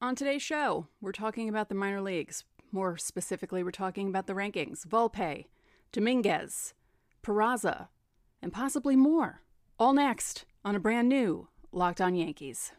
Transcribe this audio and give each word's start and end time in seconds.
On 0.00 0.14
today's 0.14 0.42
show, 0.42 0.88
we're 1.00 1.12
talking 1.12 1.48
about 1.48 1.68
the 1.68 1.74
minor 1.74 2.02
leagues. 2.02 2.44
More 2.72 2.96
specifically, 2.98 3.62
we're 3.62 3.70
talking 3.70 4.08
about 4.08 4.26
the 4.26 4.34
rankings 4.34 4.86
Volpe, 4.86 5.46
Dominguez, 5.92 6.74
Peraza, 7.22 7.88
and 8.42 8.52
possibly 8.52 8.96
more. 8.96 9.40
All 9.78 9.92
next 9.94 10.44
on 10.64 10.74
a 10.76 10.80
brand 10.80 11.08
new 11.08 11.48
Locked 11.72 12.00
On 12.00 12.14
Yankees. 12.14 12.72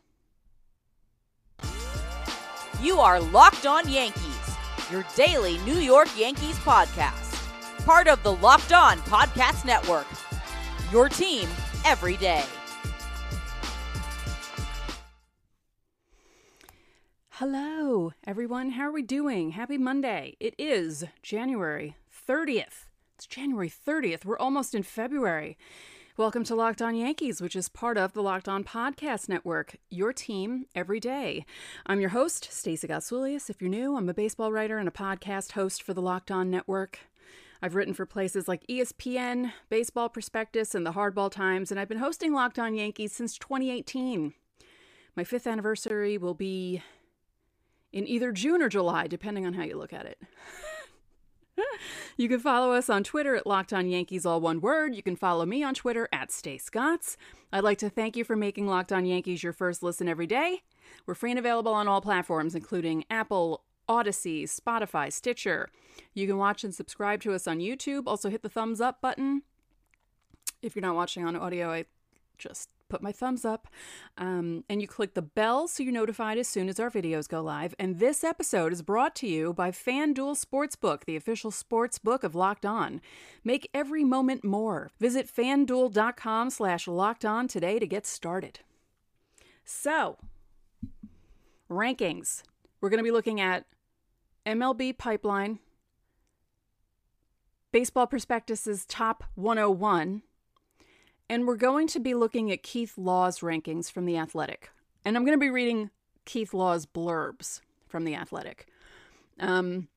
You 2.82 3.00
are 3.00 3.20
Locked 3.20 3.66
On 3.66 3.90
Yankees, 3.90 4.56
your 4.92 5.06
daily 5.16 5.58
New 5.60 5.80
York 5.80 6.10
Yankees 6.18 6.60
podcast. 6.60 7.32
Part 7.86 8.08
of 8.08 8.22
the 8.24 8.34
Locked 8.34 8.74
On 8.74 8.98
Podcast 9.00 9.66
Network. 9.66 10.08
Your 10.92 11.10
team 11.10 11.48
every 11.86 12.18
day. 12.18 12.44
Hello, 17.40 18.14
everyone. 18.26 18.70
How 18.70 18.84
are 18.84 18.94
we 18.94 19.02
doing? 19.02 19.52
Happy 19.52 19.78
Monday. 19.78 20.38
It 20.40 20.56
is 20.58 21.04
January 21.22 21.98
30th. 22.30 22.86
It's 23.14 23.28
January 23.28 23.70
30th. 23.70 24.24
We're 24.24 24.40
almost 24.40 24.74
in 24.74 24.84
February. 24.84 25.58
Welcome 26.16 26.46
to 26.46 26.56
Locked 26.56 26.82
On 26.82 26.96
Yankees, 26.96 27.42
which 27.42 27.58
is 27.58 27.68
part 27.68 27.98
of 27.98 28.14
the 28.14 28.24
Locked 28.24 28.48
On 28.48 28.64
Podcast 28.64 29.28
Network, 29.28 29.76
your 29.90 30.14
team 30.14 30.68
every 30.74 31.02
day. 31.02 31.46
I'm 31.86 32.00
your 32.00 32.12
host, 32.12 32.48
Stacey 32.54 32.88
Gotsoulias. 32.88 33.50
If 33.50 33.62
you're 33.62 33.70
new, 33.70 33.98
I'm 33.98 34.08
a 34.08 34.14
baseball 34.14 34.54
writer 34.54 34.78
and 34.78 34.88
a 34.88 34.92
podcast 34.92 35.52
host 35.52 35.84
for 35.84 35.94
the 35.94 36.02
Locked 36.02 36.32
On 36.32 36.50
Network. 36.50 37.00
I've 37.62 37.76
written 37.76 37.94
for 37.94 38.06
places 38.06 38.48
like 38.48 38.66
ESPN, 38.68 39.52
Baseball 39.68 40.08
Prospectus, 40.08 40.74
and 40.74 40.86
the 40.86 40.94
Hardball 40.94 41.30
Times, 41.30 41.70
and 41.70 41.82
I've 41.82 41.90
been 41.90 41.98
hosting 41.98 42.32
Locked 42.32 42.60
On 42.60 42.74
Yankees 42.74 43.12
since 43.12 43.38
2018. 43.38 44.34
My 45.18 45.26
fifth 45.26 45.48
anniversary 45.48 46.18
will 46.18 46.34
be 46.34 46.82
in 47.92 48.08
either 48.08 48.32
June 48.32 48.62
or 48.62 48.70
July, 48.70 49.08
depending 49.08 49.46
on 49.46 49.54
how 49.54 49.64
you 49.64 49.78
look 49.78 49.94
at 49.94 50.06
it. 50.06 50.20
you 52.18 52.28
can 52.28 52.40
follow 52.40 52.74
us 52.74 52.90
on 52.90 53.04
Twitter 53.04 53.36
at 53.36 53.48
Locked 53.48 53.74
On 53.74 53.88
Yankees, 53.88 54.26
all 54.26 54.42
one 54.42 54.62
word. 54.62 54.96
You 54.96 55.04
can 55.04 55.16
follow 55.16 55.46
me 55.46 55.64
on 55.64 55.74
Twitter 55.74 56.08
at 56.12 56.30
StaceGots. 56.30 57.16
I'd 57.52 57.64
like 57.64 57.78
to 57.80 57.90
thank 57.90 58.16
you 58.18 58.24
for 58.24 58.36
making 58.36 58.68
Locked 58.68 58.92
On 58.92 59.06
Yankees 59.06 59.44
your 59.44 59.54
first 59.54 59.82
listen 59.84 60.08
every 60.08 60.28
day. 60.28 60.64
We're 61.06 61.16
free 61.16 61.32
and 61.32 61.40
available 61.40 61.74
on 61.74 61.88
all 61.88 62.02
platforms, 62.02 62.56
including 62.56 63.06
Apple, 63.10 63.64
Audacy, 63.88 64.44
Spotify, 64.44 65.12
Stitcher. 65.12 65.70
You 66.14 66.28
can 66.28 66.38
watch 66.38 66.64
and 66.64 66.74
subscribe 66.74 67.22
to 67.22 67.34
us 67.34 67.48
on 67.48 67.60
YouTube. 67.60 68.04
Also, 68.08 68.30
hit 68.30 68.42
the 68.42 68.50
thumbs 68.50 68.82
up 68.82 69.02
button. 69.02 69.44
If 70.62 70.76
you're 70.76 70.82
not 70.82 70.96
watching 70.96 71.26
on 71.26 71.36
audio, 71.36 71.72
I 71.72 71.86
just 72.38 72.70
put 72.90 73.02
my 73.02 73.12
thumbs 73.12 73.46
up. 73.46 73.68
Um, 74.18 74.64
and 74.70 74.82
you 74.82 74.88
click 74.88 75.14
the 75.14 75.22
bell 75.22 75.68
so 75.68 75.84
you're 75.84 75.94
notified 75.94 76.38
as 76.38 76.48
soon 76.48 76.70
as 76.70 76.80
our 76.80 76.90
videos 76.90 77.28
go 77.28 77.42
live. 77.42 77.76
And 77.80 78.00
this 78.00 78.24
episode 78.24 78.74
is 78.74 78.82
brought 78.82 79.16
to 79.18 79.28
you 79.28 79.54
by 79.54 79.72
FanDuel 79.72 80.44
Sportsbook, 80.44 81.06
the 81.06 81.16
official 81.16 81.52
sports 81.52 82.00
book 82.00 82.24
of 82.24 82.36
Locked 82.36 82.66
On. 82.66 83.02
Make 83.44 83.70
every 83.74 84.04
moment 84.04 84.44
more. 84.44 84.92
Visit 85.00 85.28
fanduel.com 85.34 86.50
slash 86.50 86.88
locked 86.88 87.26
on 87.26 87.48
today 87.48 87.80
to 87.80 87.88
get 87.88 88.06
started. 88.06 88.60
So, 89.64 90.18
rankings. 91.70 92.44
We're 92.82 92.90
going 92.90 93.00
to 93.00 93.04
be 93.04 93.12
looking 93.12 93.42
at 93.42 93.66
MLB 94.46 94.98
Pipeline, 94.98 95.60
Baseball 97.72 98.06
Prospectus's 98.06 98.86
top 98.86 99.24
101 99.34 100.22
and 101.30 101.48
we're 101.48 101.56
going 101.56 101.88
to 101.88 102.00
be 102.00 102.14
looking 102.14 102.52
at 102.52 102.64
Keith 102.64 102.98
Law's 102.98 103.40
rankings 103.40 103.92
from 103.92 104.06
The 104.06 104.18
Athletic. 104.18 104.72
And 105.04 105.16
I'm 105.16 105.26
going 105.26 105.38
to 105.38 105.44
be 105.44 105.50
reading 105.50 105.90
Keith 106.26 106.54
Law's 106.54 106.86
blurbs 106.86 107.62
from 107.88 108.04
The 108.04 108.16
Athletic. 108.16 108.68
Um, 109.40 109.88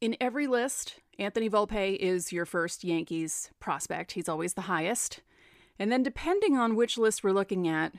in 0.00 0.16
every 0.20 0.46
list, 0.46 0.96
Anthony 1.18 1.48
Volpe 1.48 1.96
is 1.96 2.32
your 2.32 2.46
first 2.46 2.84
Yankees 2.84 3.50
prospect. 3.60 4.12
He's 4.12 4.28
always 4.28 4.54
the 4.54 4.62
highest. 4.62 5.20
And 5.78 5.90
then, 5.90 6.02
depending 6.02 6.56
on 6.56 6.76
which 6.76 6.98
list 6.98 7.24
we're 7.24 7.32
looking 7.32 7.66
at, 7.68 7.92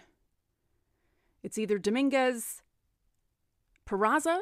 it's 1.42 1.58
either 1.58 1.78
Dominguez 1.78 2.62
Peraza 3.86 4.40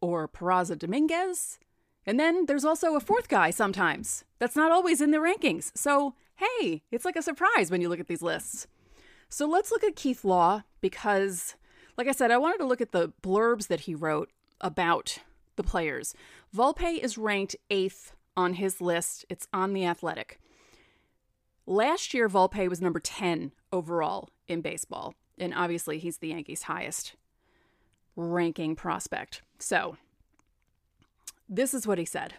or 0.00 0.28
Peraza 0.28 0.78
Dominguez. 0.78 1.58
And 2.04 2.18
then 2.18 2.46
there's 2.46 2.64
also 2.64 2.96
a 2.96 3.00
fourth 3.00 3.28
guy 3.28 3.50
sometimes. 3.50 4.24
That's 4.38 4.56
not 4.56 4.72
always 4.72 5.00
in 5.00 5.12
the 5.12 5.18
rankings. 5.18 5.70
So 5.74 6.14
hey, 6.42 6.82
it's 6.90 7.04
like 7.04 7.16
a 7.16 7.22
surprise 7.22 7.70
when 7.70 7.80
you 7.80 7.88
look 7.88 8.00
at 8.00 8.08
these 8.08 8.22
lists. 8.22 8.66
So 9.28 9.46
let's 9.46 9.70
look 9.70 9.84
at 9.84 9.96
Keith 9.96 10.24
Law 10.24 10.62
because, 10.80 11.56
like 11.96 12.08
I 12.08 12.12
said, 12.12 12.30
I 12.30 12.38
wanted 12.38 12.58
to 12.58 12.66
look 12.66 12.80
at 12.80 12.92
the 12.92 13.12
blurbs 13.22 13.68
that 13.68 13.80
he 13.80 13.94
wrote 13.94 14.30
about 14.60 15.18
the 15.56 15.62
players. 15.62 16.14
Volpe 16.54 16.98
is 16.98 17.18
ranked 17.18 17.56
eighth 17.70 18.12
on 18.36 18.54
his 18.54 18.80
list, 18.80 19.24
it's 19.28 19.46
on 19.52 19.72
The 19.72 19.86
Athletic. 19.86 20.38
Last 21.66 22.12
year, 22.12 22.28
Volpe 22.28 22.68
was 22.68 22.80
number 22.80 23.00
10 23.00 23.52
overall 23.72 24.30
in 24.48 24.60
baseball, 24.60 25.14
and 25.38 25.54
obviously 25.54 25.98
he's 25.98 26.18
the 26.18 26.28
Yankees' 26.28 26.62
highest 26.62 27.14
ranking 28.16 28.74
prospect. 28.74 29.42
So, 29.58 29.96
this 31.48 31.72
is 31.72 31.86
what 31.86 31.98
he 31.98 32.04
said. 32.04 32.34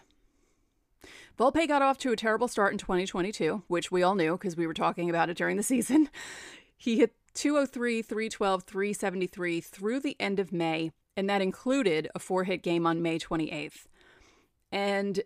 Volpe 1.38 1.68
got 1.68 1.82
off 1.82 1.98
to 2.00 2.12
a 2.12 2.16
terrible 2.16 2.48
start 2.48 2.74
in 2.74 2.78
2022, 2.78 3.64
which 3.68 3.92
we 3.92 4.04
all 4.04 4.14
knew 4.14 4.34
because 4.34 4.56
we 4.56 4.68
were 4.68 4.74
talking 4.74 5.10
about 5.10 5.30
it 5.30 5.38
during 5.38 5.58
the 5.58 5.64
season. 5.74 6.10
He 6.78 6.98
hit 6.98 7.16
203, 7.34 8.02
312, 8.02 8.64
373 8.64 9.62
through 9.62 10.00
the 10.00 10.16
end 10.20 10.40
of 10.40 10.52
May, 10.52 10.92
and 11.18 11.30
that 11.30 11.42
included 11.42 12.10
a 12.14 12.20
four 12.20 12.44
hit 12.44 12.62
game 12.62 12.86
on 12.86 13.02
May 13.02 13.18
28th. 13.18 13.86
And 14.72 15.22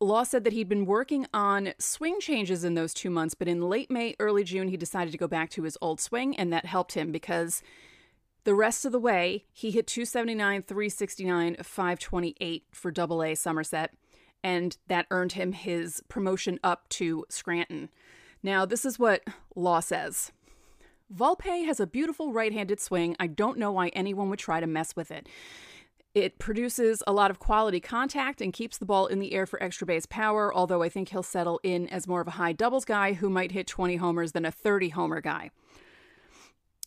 Law 0.00 0.22
said 0.22 0.44
that 0.44 0.52
he'd 0.52 0.68
been 0.68 0.86
working 0.86 1.26
on 1.34 1.72
swing 1.78 2.20
changes 2.20 2.64
in 2.64 2.74
those 2.74 2.94
two 2.94 3.10
months, 3.10 3.34
but 3.34 3.48
in 3.48 3.68
late 3.68 3.90
May, 3.90 4.14
early 4.20 4.44
June, 4.44 4.68
he 4.68 4.76
decided 4.76 5.10
to 5.10 5.18
go 5.18 5.26
back 5.26 5.50
to 5.50 5.64
his 5.64 5.76
old 5.82 6.00
swing, 6.00 6.36
and 6.36 6.52
that 6.52 6.66
helped 6.66 6.94
him 6.94 7.10
because 7.12 7.62
the 8.44 8.54
rest 8.54 8.84
of 8.84 8.92
the 8.92 9.00
way, 9.00 9.44
he 9.52 9.72
hit 9.72 9.86
279, 9.86 10.62
369, 10.62 11.56
528 11.56 12.64
for 12.70 12.90
double 12.90 13.22
A 13.22 13.34
Somerset 13.34 13.92
and 14.42 14.76
that 14.86 15.06
earned 15.10 15.32
him 15.32 15.52
his 15.52 16.02
promotion 16.08 16.58
up 16.62 16.88
to 16.90 17.24
Scranton. 17.28 17.88
Now, 18.42 18.64
this 18.64 18.84
is 18.84 18.98
what 18.98 19.22
Law 19.54 19.80
says. 19.80 20.32
Volpe 21.14 21.64
has 21.64 21.80
a 21.80 21.86
beautiful 21.86 22.32
right 22.32 22.52
handed 22.52 22.80
swing. 22.80 23.16
I 23.18 23.26
don't 23.26 23.58
know 23.58 23.72
why 23.72 23.88
anyone 23.88 24.28
would 24.30 24.38
try 24.38 24.60
to 24.60 24.66
mess 24.66 24.94
with 24.94 25.10
it. 25.10 25.28
It 26.14 26.38
produces 26.38 27.02
a 27.06 27.12
lot 27.12 27.30
of 27.30 27.38
quality 27.38 27.80
contact 27.80 28.40
and 28.40 28.52
keeps 28.52 28.78
the 28.78 28.86
ball 28.86 29.06
in 29.06 29.18
the 29.18 29.32
air 29.32 29.46
for 29.46 29.62
extra 29.62 29.86
base 29.86 30.06
power, 30.06 30.54
although 30.54 30.82
I 30.82 30.88
think 30.88 31.10
he'll 31.10 31.22
settle 31.22 31.60
in 31.62 31.88
as 31.88 32.08
more 32.08 32.20
of 32.20 32.28
a 32.28 32.32
high 32.32 32.52
doubles 32.52 32.84
guy 32.84 33.12
who 33.14 33.30
might 33.30 33.52
hit 33.52 33.66
20 33.66 33.96
homers 33.96 34.32
than 34.32 34.44
a 34.44 34.50
30 34.50 34.90
homer 34.90 35.20
guy. 35.20 35.50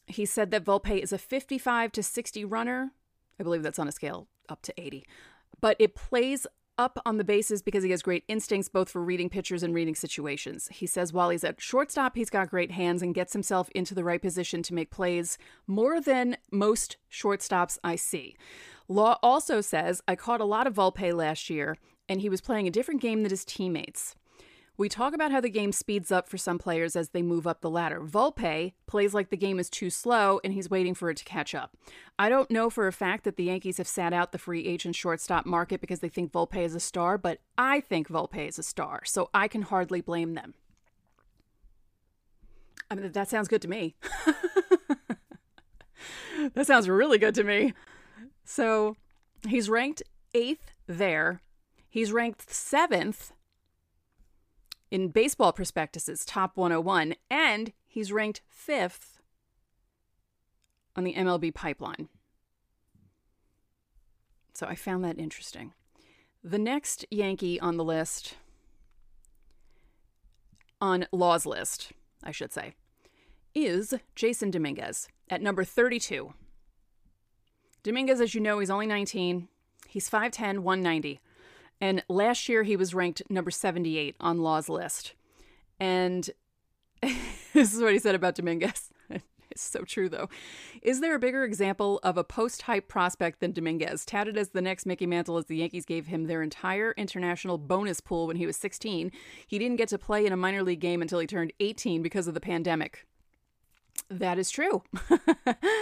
He 0.05 0.25
said 0.25 0.51
that 0.51 0.65
Volpe 0.65 1.01
is 1.01 1.13
a 1.13 1.17
55 1.17 1.91
to 1.93 2.03
60 2.03 2.45
runner. 2.45 2.91
I 3.39 3.43
believe 3.43 3.63
that's 3.63 3.79
on 3.79 3.87
a 3.87 3.91
scale 3.91 4.27
up 4.49 4.61
to 4.63 4.73
80. 4.77 5.05
But 5.61 5.77
it 5.79 5.95
plays 5.95 6.45
up 6.77 6.99
on 7.05 7.17
the 7.17 7.23
bases 7.23 7.61
because 7.61 7.83
he 7.83 7.91
has 7.91 8.01
great 8.01 8.23
instincts 8.27 8.69
both 8.69 8.89
for 8.89 9.03
reading 9.03 9.29
pitchers 9.29 9.63
and 9.63 9.73
reading 9.73 9.95
situations. 9.95 10.67
He 10.71 10.87
says 10.87 11.13
while 11.13 11.29
he's 11.29 11.43
at 11.43 11.61
shortstop, 11.61 12.15
he's 12.15 12.29
got 12.29 12.49
great 12.49 12.71
hands 12.71 13.01
and 13.01 13.15
gets 13.15 13.33
himself 13.33 13.69
into 13.75 13.93
the 13.93 14.03
right 14.03 14.21
position 14.21 14.63
to 14.63 14.73
make 14.73 14.91
plays 14.91 15.37
more 15.67 16.01
than 16.01 16.37
most 16.51 16.97
shortstops 17.11 17.77
I 17.83 17.95
see. 17.95 18.35
Law 18.87 19.17
also 19.23 19.61
says, 19.61 20.01
I 20.07 20.15
caught 20.15 20.41
a 20.41 20.45
lot 20.45 20.67
of 20.67 20.73
Volpe 20.75 21.13
last 21.13 21.49
year, 21.49 21.77
and 22.09 22.21
he 22.21 22.29
was 22.29 22.41
playing 22.41 22.67
a 22.67 22.71
different 22.71 23.01
game 23.01 23.23
than 23.23 23.29
his 23.29 23.45
teammates. 23.45 24.15
We 24.81 24.89
talk 24.89 25.13
about 25.13 25.31
how 25.31 25.39
the 25.39 25.47
game 25.47 25.71
speeds 25.73 26.11
up 26.11 26.27
for 26.27 26.39
some 26.39 26.57
players 26.57 26.95
as 26.95 27.09
they 27.09 27.21
move 27.21 27.45
up 27.45 27.61
the 27.61 27.69
ladder. 27.69 28.01
Volpe 28.01 28.73
plays 28.87 29.13
like 29.13 29.29
the 29.29 29.37
game 29.37 29.59
is 29.59 29.69
too 29.69 29.91
slow 29.91 30.41
and 30.43 30.53
he's 30.53 30.71
waiting 30.71 30.95
for 30.95 31.11
it 31.11 31.17
to 31.17 31.23
catch 31.23 31.53
up. 31.53 31.77
I 32.17 32.29
don't 32.29 32.49
know 32.49 32.71
for 32.71 32.87
a 32.87 32.91
fact 32.91 33.23
that 33.25 33.35
the 33.35 33.43
Yankees 33.43 33.77
have 33.77 33.87
sat 33.87 34.11
out 34.11 34.31
the 34.31 34.39
free 34.39 34.65
agent 34.65 34.95
shortstop 34.95 35.45
market 35.45 35.81
because 35.81 35.99
they 35.99 36.09
think 36.09 36.31
Volpe 36.31 36.65
is 36.65 36.73
a 36.73 36.79
star, 36.79 37.19
but 37.19 37.41
I 37.59 37.81
think 37.81 38.07
Volpe 38.07 38.47
is 38.47 38.57
a 38.57 38.63
star, 38.63 39.03
so 39.05 39.29
I 39.35 39.47
can 39.47 39.61
hardly 39.61 40.01
blame 40.01 40.33
them. 40.33 40.55
I 42.89 42.95
mean, 42.95 43.11
that 43.11 43.29
sounds 43.29 43.47
good 43.47 43.61
to 43.61 43.67
me. 43.67 43.93
that 46.55 46.65
sounds 46.65 46.89
really 46.89 47.19
good 47.19 47.35
to 47.35 47.43
me. 47.43 47.75
So 48.45 48.97
he's 49.47 49.69
ranked 49.69 50.01
eighth 50.33 50.71
there. 50.87 51.43
He's 51.87 52.11
ranked 52.11 52.49
seventh 52.49 53.31
in 54.91 55.07
Baseball 55.07 55.53
Prospectus's 55.53 56.25
Top 56.25 56.57
101, 56.57 57.15
and 57.29 57.71
he's 57.87 58.11
ranked 58.11 58.41
fifth 58.47 59.21
on 60.95 61.05
the 61.05 61.13
MLB 61.13 61.53
pipeline. 61.53 62.09
So 64.53 64.67
I 64.67 64.75
found 64.75 65.03
that 65.05 65.17
interesting. 65.17 65.71
The 66.43 66.59
next 66.59 67.05
Yankee 67.09 67.59
on 67.59 67.77
the 67.77 67.83
list, 67.83 68.35
on 70.81 71.07
Law's 71.11 71.45
list, 71.45 71.93
I 72.23 72.31
should 72.31 72.51
say, 72.51 72.73
is 73.55 73.93
Jasson 74.15 74.51
Dominguez 74.51 75.07
at 75.29 75.41
number 75.41 75.63
32. 75.63 76.33
Dominguez, 77.83 78.21
as 78.21 78.35
you 78.35 78.41
know, 78.41 78.59
he's 78.59 78.69
only 78.69 78.87
19. 78.87 79.47
He's 79.87 80.09
5'10, 80.09 80.59
190. 80.59 81.19
And 81.81 82.03
last 82.07 82.47
year 82.47 82.63
he 82.63 82.75
was 82.77 82.93
ranked 82.93 83.23
number 83.29 83.51
78 83.51 84.15
on 84.19 84.37
Law's 84.37 84.69
list. 84.69 85.13
And 85.79 86.29
this 87.01 87.73
is 87.73 87.81
what 87.81 87.91
he 87.91 87.99
said 87.99 88.15
about 88.15 88.35
Dominguez. 88.35 88.89
It's 89.51 89.61
so 89.61 89.83
true, 89.83 90.07
though. 90.07 90.29
Is 90.81 91.01
there 91.01 91.13
a 91.13 91.19
bigger 91.19 91.43
example 91.43 91.99
of 92.03 92.17
a 92.17 92.23
post 92.23 92.61
hype 92.61 92.87
prospect 92.87 93.41
than 93.41 93.51
Dominguez? 93.51 94.05
Touted 94.05 94.37
as 94.37 94.49
the 94.49 94.61
next 94.61 94.85
Mickey 94.85 95.05
Mantle 95.05 95.37
as 95.37 95.47
the 95.47 95.57
Yankees 95.57 95.85
gave 95.85 96.07
him 96.07 96.23
their 96.23 96.41
entire 96.41 96.93
international 96.93 97.57
bonus 97.57 97.99
pool 97.99 98.27
when 98.27 98.37
he 98.37 98.45
was 98.45 98.55
16. 98.55 99.11
He 99.45 99.59
didn't 99.59 99.75
get 99.75 99.89
to 99.89 99.97
play 99.97 100.25
in 100.25 100.31
a 100.31 100.37
minor 100.37 100.63
league 100.63 100.79
game 100.79 101.01
until 101.01 101.19
he 101.19 101.27
turned 101.27 101.51
18 101.59 102.01
because 102.01 102.27
of 102.27 102.33
the 102.33 102.39
pandemic. 102.39 103.05
That 104.09 104.39
is 104.39 104.49
true. 104.49 104.83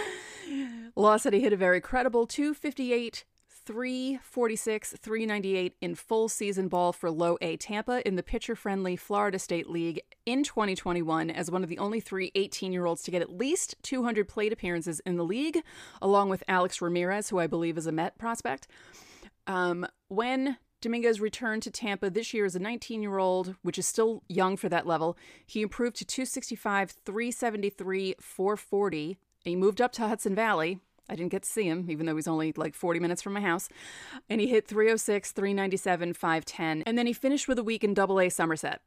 Law 0.96 1.16
said 1.16 1.32
he 1.32 1.40
hit 1.40 1.52
a 1.52 1.56
very 1.56 1.80
credible 1.80 2.26
258 2.26 3.24
346, 3.70 4.96
398 4.98 5.76
in 5.80 5.94
full 5.94 6.28
season 6.28 6.66
ball 6.66 6.92
for 6.92 7.08
low 7.08 7.38
A 7.40 7.56
Tampa 7.56 8.04
in 8.04 8.16
the 8.16 8.22
pitcher 8.24 8.56
friendly 8.56 8.96
Florida 8.96 9.38
State 9.38 9.70
League 9.70 10.00
in 10.26 10.42
2021 10.42 11.30
as 11.30 11.52
one 11.52 11.62
of 11.62 11.68
the 11.68 11.78
only 11.78 12.00
three 12.00 12.32
18 12.34 12.72
year 12.72 12.84
olds 12.84 13.04
to 13.04 13.12
get 13.12 13.22
at 13.22 13.30
least 13.30 13.76
200 13.84 14.26
plate 14.26 14.52
appearances 14.52 14.98
in 15.06 15.14
the 15.14 15.24
league, 15.24 15.62
along 16.02 16.28
with 16.28 16.42
Alex 16.48 16.82
Ramirez, 16.82 17.28
who 17.28 17.38
I 17.38 17.46
believe 17.46 17.78
is 17.78 17.86
a 17.86 17.92
Met 17.92 18.18
prospect. 18.18 18.66
Um, 19.46 19.86
when 20.08 20.56
Dominguez 20.80 21.20
returned 21.20 21.62
to 21.62 21.70
Tampa 21.70 22.10
this 22.10 22.34
year 22.34 22.46
as 22.46 22.56
a 22.56 22.60
19 22.60 23.02
year 23.02 23.18
old, 23.18 23.54
which 23.62 23.78
is 23.78 23.86
still 23.86 24.24
young 24.28 24.56
for 24.56 24.68
that 24.68 24.84
level. 24.84 25.16
He 25.46 25.62
improved 25.62 25.94
to 25.98 26.04
265, 26.04 26.90
373, 26.90 28.16
440. 28.18 29.16
He 29.44 29.56
moved 29.56 29.80
up 29.80 29.92
to 29.92 30.08
Hudson 30.08 30.34
Valley, 30.34 30.80
I 31.10 31.16
didn't 31.16 31.32
get 31.32 31.42
to 31.42 31.48
see 31.48 31.64
him, 31.64 31.86
even 31.90 32.06
though 32.06 32.14
he's 32.14 32.28
only 32.28 32.52
like 32.56 32.74
40 32.74 33.00
minutes 33.00 33.20
from 33.20 33.32
my 33.32 33.40
house. 33.40 33.68
And 34.28 34.40
he 34.40 34.46
hit 34.46 34.68
306, 34.68 35.32
397, 35.32 36.14
510. 36.14 36.82
And 36.86 36.96
then 36.96 37.06
he 37.06 37.12
finished 37.12 37.48
with 37.48 37.58
a 37.58 37.64
week 37.64 37.82
in 37.82 37.94
double 37.94 38.20
A 38.20 38.28
Somerset. 38.28 38.80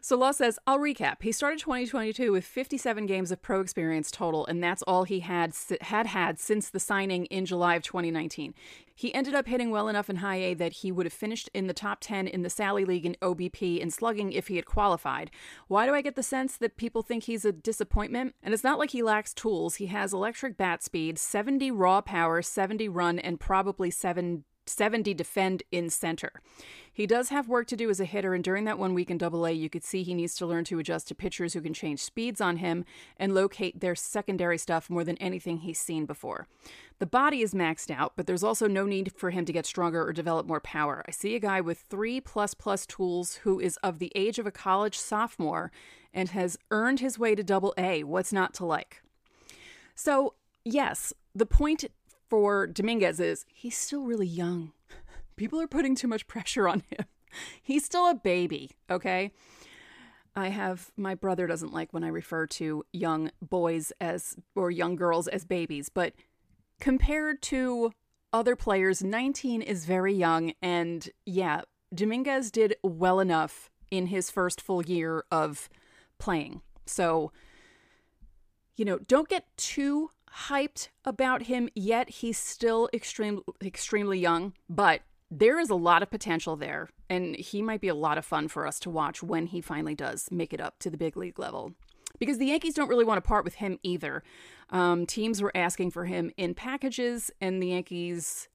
So 0.00 0.16
Law 0.16 0.30
says, 0.30 0.58
I'll 0.66 0.78
recap. 0.78 1.22
He 1.22 1.32
started 1.32 1.58
2022 1.58 2.30
with 2.30 2.44
57 2.44 3.06
games 3.06 3.32
of 3.32 3.42
pro 3.42 3.60
experience 3.60 4.10
total, 4.10 4.46
and 4.46 4.62
that's 4.62 4.82
all 4.82 5.04
he 5.04 5.20
had 5.20 5.54
had 5.80 6.06
had 6.06 6.38
since 6.38 6.70
the 6.70 6.80
signing 6.80 7.26
in 7.26 7.44
July 7.44 7.74
of 7.74 7.82
2019. 7.82 8.54
He 8.94 9.12
ended 9.12 9.34
up 9.34 9.48
hitting 9.48 9.70
well 9.70 9.88
enough 9.88 10.08
in 10.08 10.16
high 10.16 10.36
A 10.36 10.54
that 10.54 10.74
he 10.74 10.92
would 10.92 11.06
have 11.06 11.12
finished 11.12 11.50
in 11.52 11.66
the 11.66 11.74
top 11.74 11.98
10 12.00 12.28
in 12.28 12.42
the 12.42 12.50
Sally 12.50 12.84
League 12.84 13.06
in 13.06 13.16
OBP 13.20 13.82
and 13.82 13.92
slugging 13.92 14.32
if 14.32 14.48
he 14.48 14.56
had 14.56 14.66
qualified. 14.66 15.30
Why 15.66 15.86
do 15.86 15.94
I 15.94 16.02
get 16.02 16.14
the 16.14 16.22
sense 16.22 16.56
that 16.56 16.76
people 16.76 17.02
think 17.02 17.24
he's 17.24 17.44
a 17.44 17.52
disappointment? 17.52 18.34
And 18.42 18.54
it's 18.54 18.64
not 18.64 18.78
like 18.78 18.90
he 18.90 19.02
lacks 19.02 19.34
tools. 19.34 19.76
He 19.76 19.86
has 19.86 20.12
electric 20.12 20.56
bat 20.56 20.82
speed, 20.82 21.18
70 21.18 21.70
raw 21.72 22.00
power, 22.00 22.40
70 22.40 22.88
run, 22.88 23.18
and 23.18 23.40
probably 23.40 23.90
7 23.90 24.44
70 24.66 25.14
defend 25.14 25.62
in 25.70 25.90
center. 25.90 26.32
He 26.92 27.06
does 27.06 27.30
have 27.30 27.48
work 27.48 27.66
to 27.68 27.76
do 27.76 27.90
as 27.90 27.98
a 27.98 28.04
hitter, 28.04 28.34
and 28.34 28.44
during 28.44 28.64
that 28.64 28.78
one 28.78 28.94
week 28.94 29.10
in 29.10 29.18
Double 29.18 29.44
A, 29.46 29.50
you 29.50 29.68
could 29.68 29.82
see 29.82 30.04
he 30.04 30.14
needs 30.14 30.36
to 30.36 30.46
learn 30.46 30.64
to 30.64 30.78
adjust 30.78 31.08
to 31.08 31.14
pitchers 31.14 31.52
who 31.52 31.60
can 31.60 31.74
change 31.74 32.00
speeds 32.00 32.40
on 32.40 32.58
him 32.58 32.84
and 33.16 33.34
locate 33.34 33.80
their 33.80 33.96
secondary 33.96 34.58
stuff 34.58 34.88
more 34.88 35.02
than 35.02 35.18
anything 35.18 35.58
he's 35.58 35.80
seen 35.80 36.06
before. 36.06 36.46
The 37.00 37.06
body 37.06 37.42
is 37.42 37.52
maxed 37.52 37.90
out, 37.90 38.12
but 38.14 38.28
there's 38.28 38.44
also 38.44 38.68
no 38.68 38.86
need 38.86 39.12
for 39.16 39.30
him 39.30 39.44
to 39.44 39.52
get 39.52 39.66
stronger 39.66 40.06
or 40.06 40.12
develop 40.12 40.46
more 40.46 40.60
power. 40.60 41.04
I 41.08 41.10
see 41.10 41.34
a 41.34 41.40
guy 41.40 41.60
with 41.60 41.80
three 41.80 42.20
plus 42.20 42.54
plus 42.54 42.86
tools 42.86 43.36
who 43.42 43.58
is 43.58 43.76
of 43.78 43.98
the 43.98 44.12
age 44.14 44.38
of 44.38 44.46
a 44.46 44.52
college 44.52 44.96
sophomore 44.96 45.72
and 46.12 46.28
has 46.28 46.56
earned 46.70 47.00
his 47.00 47.18
way 47.18 47.34
to 47.34 47.42
Double 47.42 47.74
A. 47.76 48.04
What's 48.04 48.32
not 48.32 48.54
to 48.54 48.64
like? 48.64 49.02
So, 49.96 50.34
yes, 50.64 51.12
the 51.34 51.46
point 51.46 51.84
for 52.34 52.66
Dominguez 52.66 53.20
is 53.20 53.46
he's 53.48 53.76
still 53.76 54.02
really 54.02 54.26
young 54.26 54.72
people 55.36 55.60
are 55.60 55.68
putting 55.68 55.94
too 55.94 56.08
much 56.08 56.26
pressure 56.26 56.66
on 56.66 56.82
him. 56.90 57.06
He's 57.62 57.84
still 57.84 58.10
a 58.10 58.14
baby, 58.16 58.72
okay? 58.90 59.30
I 60.34 60.48
have 60.48 60.90
my 60.96 61.14
brother 61.14 61.46
doesn't 61.46 61.72
like 61.72 61.92
when 61.92 62.02
I 62.02 62.08
refer 62.08 62.48
to 62.48 62.84
young 62.92 63.30
boys 63.40 63.92
as 64.00 64.34
or 64.56 64.72
young 64.72 64.96
girls 64.96 65.28
as 65.28 65.44
babies, 65.44 65.88
but 65.88 66.12
compared 66.80 67.40
to 67.42 67.92
other 68.32 68.56
players, 68.56 69.04
19 69.04 69.62
is 69.62 69.84
very 69.84 70.12
young 70.12 70.54
and 70.60 71.08
yeah, 71.24 71.60
Dominguez 71.94 72.50
did 72.50 72.74
well 72.82 73.20
enough 73.20 73.70
in 73.92 74.08
his 74.08 74.28
first 74.28 74.60
full 74.60 74.82
year 74.82 75.24
of 75.30 75.68
playing. 76.18 76.62
So, 76.84 77.30
you 78.76 78.84
know, 78.84 78.98
don't 78.98 79.28
get 79.28 79.56
too 79.56 80.10
hyped 80.48 80.88
about 81.04 81.42
him 81.42 81.68
yet. 81.74 82.10
He's 82.10 82.38
still 82.38 82.88
extreme, 82.92 83.42
extremely 83.62 84.18
young, 84.18 84.52
but 84.68 85.02
there 85.30 85.58
is 85.58 85.70
a 85.70 85.74
lot 85.74 86.02
of 86.02 86.10
potential 86.10 86.56
there, 86.56 86.88
and 87.08 87.36
he 87.36 87.62
might 87.62 87.80
be 87.80 87.88
a 87.88 87.94
lot 87.94 88.18
of 88.18 88.24
fun 88.24 88.48
for 88.48 88.66
us 88.66 88.78
to 88.80 88.90
watch 88.90 89.22
when 89.22 89.46
he 89.46 89.60
finally 89.60 89.94
does 89.94 90.28
make 90.30 90.52
it 90.52 90.60
up 90.60 90.78
to 90.80 90.90
the 90.90 90.96
big 90.96 91.16
league 91.16 91.38
level. 91.38 91.72
Because 92.18 92.38
the 92.38 92.46
Yankees 92.46 92.74
don't 92.74 92.88
really 92.88 93.04
want 93.04 93.22
to 93.22 93.28
part 93.28 93.44
with 93.44 93.54
him 93.56 93.78
either. 93.82 94.22
Um, 94.70 95.04
teams 95.06 95.42
were 95.42 95.50
asking 95.56 95.90
for 95.90 96.04
him 96.04 96.30
in 96.36 96.54
packages, 96.54 97.30
and 97.40 97.60
the 97.60 97.68
Yankees, 97.68 98.48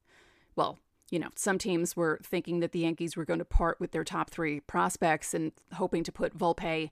well, 0.56 0.78
you 1.10 1.18
know, 1.18 1.28
some 1.34 1.58
teams 1.58 1.96
were 1.96 2.20
thinking 2.22 2.60
that 2.60 2.72
the 2.72 2.78
Yankees 2.78 3.16
were 3.16 3.24
going 3.24 3.40
to 3.40 3.44
part 3.44 3.78
with 3.80 3.90
their 3.90 4.04
top 4.04 4.30
three 4.30 4.60
prospects 4.60 5.34
and 5.34 5.52
hoping 5.74 6.04
to 6.04 6.12
put 6.12 6.38
Volpe, 6.38 6.90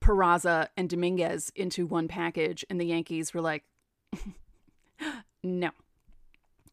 Peraza, 0.00 0.68
and 0.76 0.88
Dominguez 0.88 1.52
into 1.54 1.86
one 1.86 2.08
package. 2.08 2.64
And 2.70 2.80
the 2.80 2.86
Yankees 2.86 3.34
were 3.34 3.42
like, 3.42 3.64
no. 5.42 5.70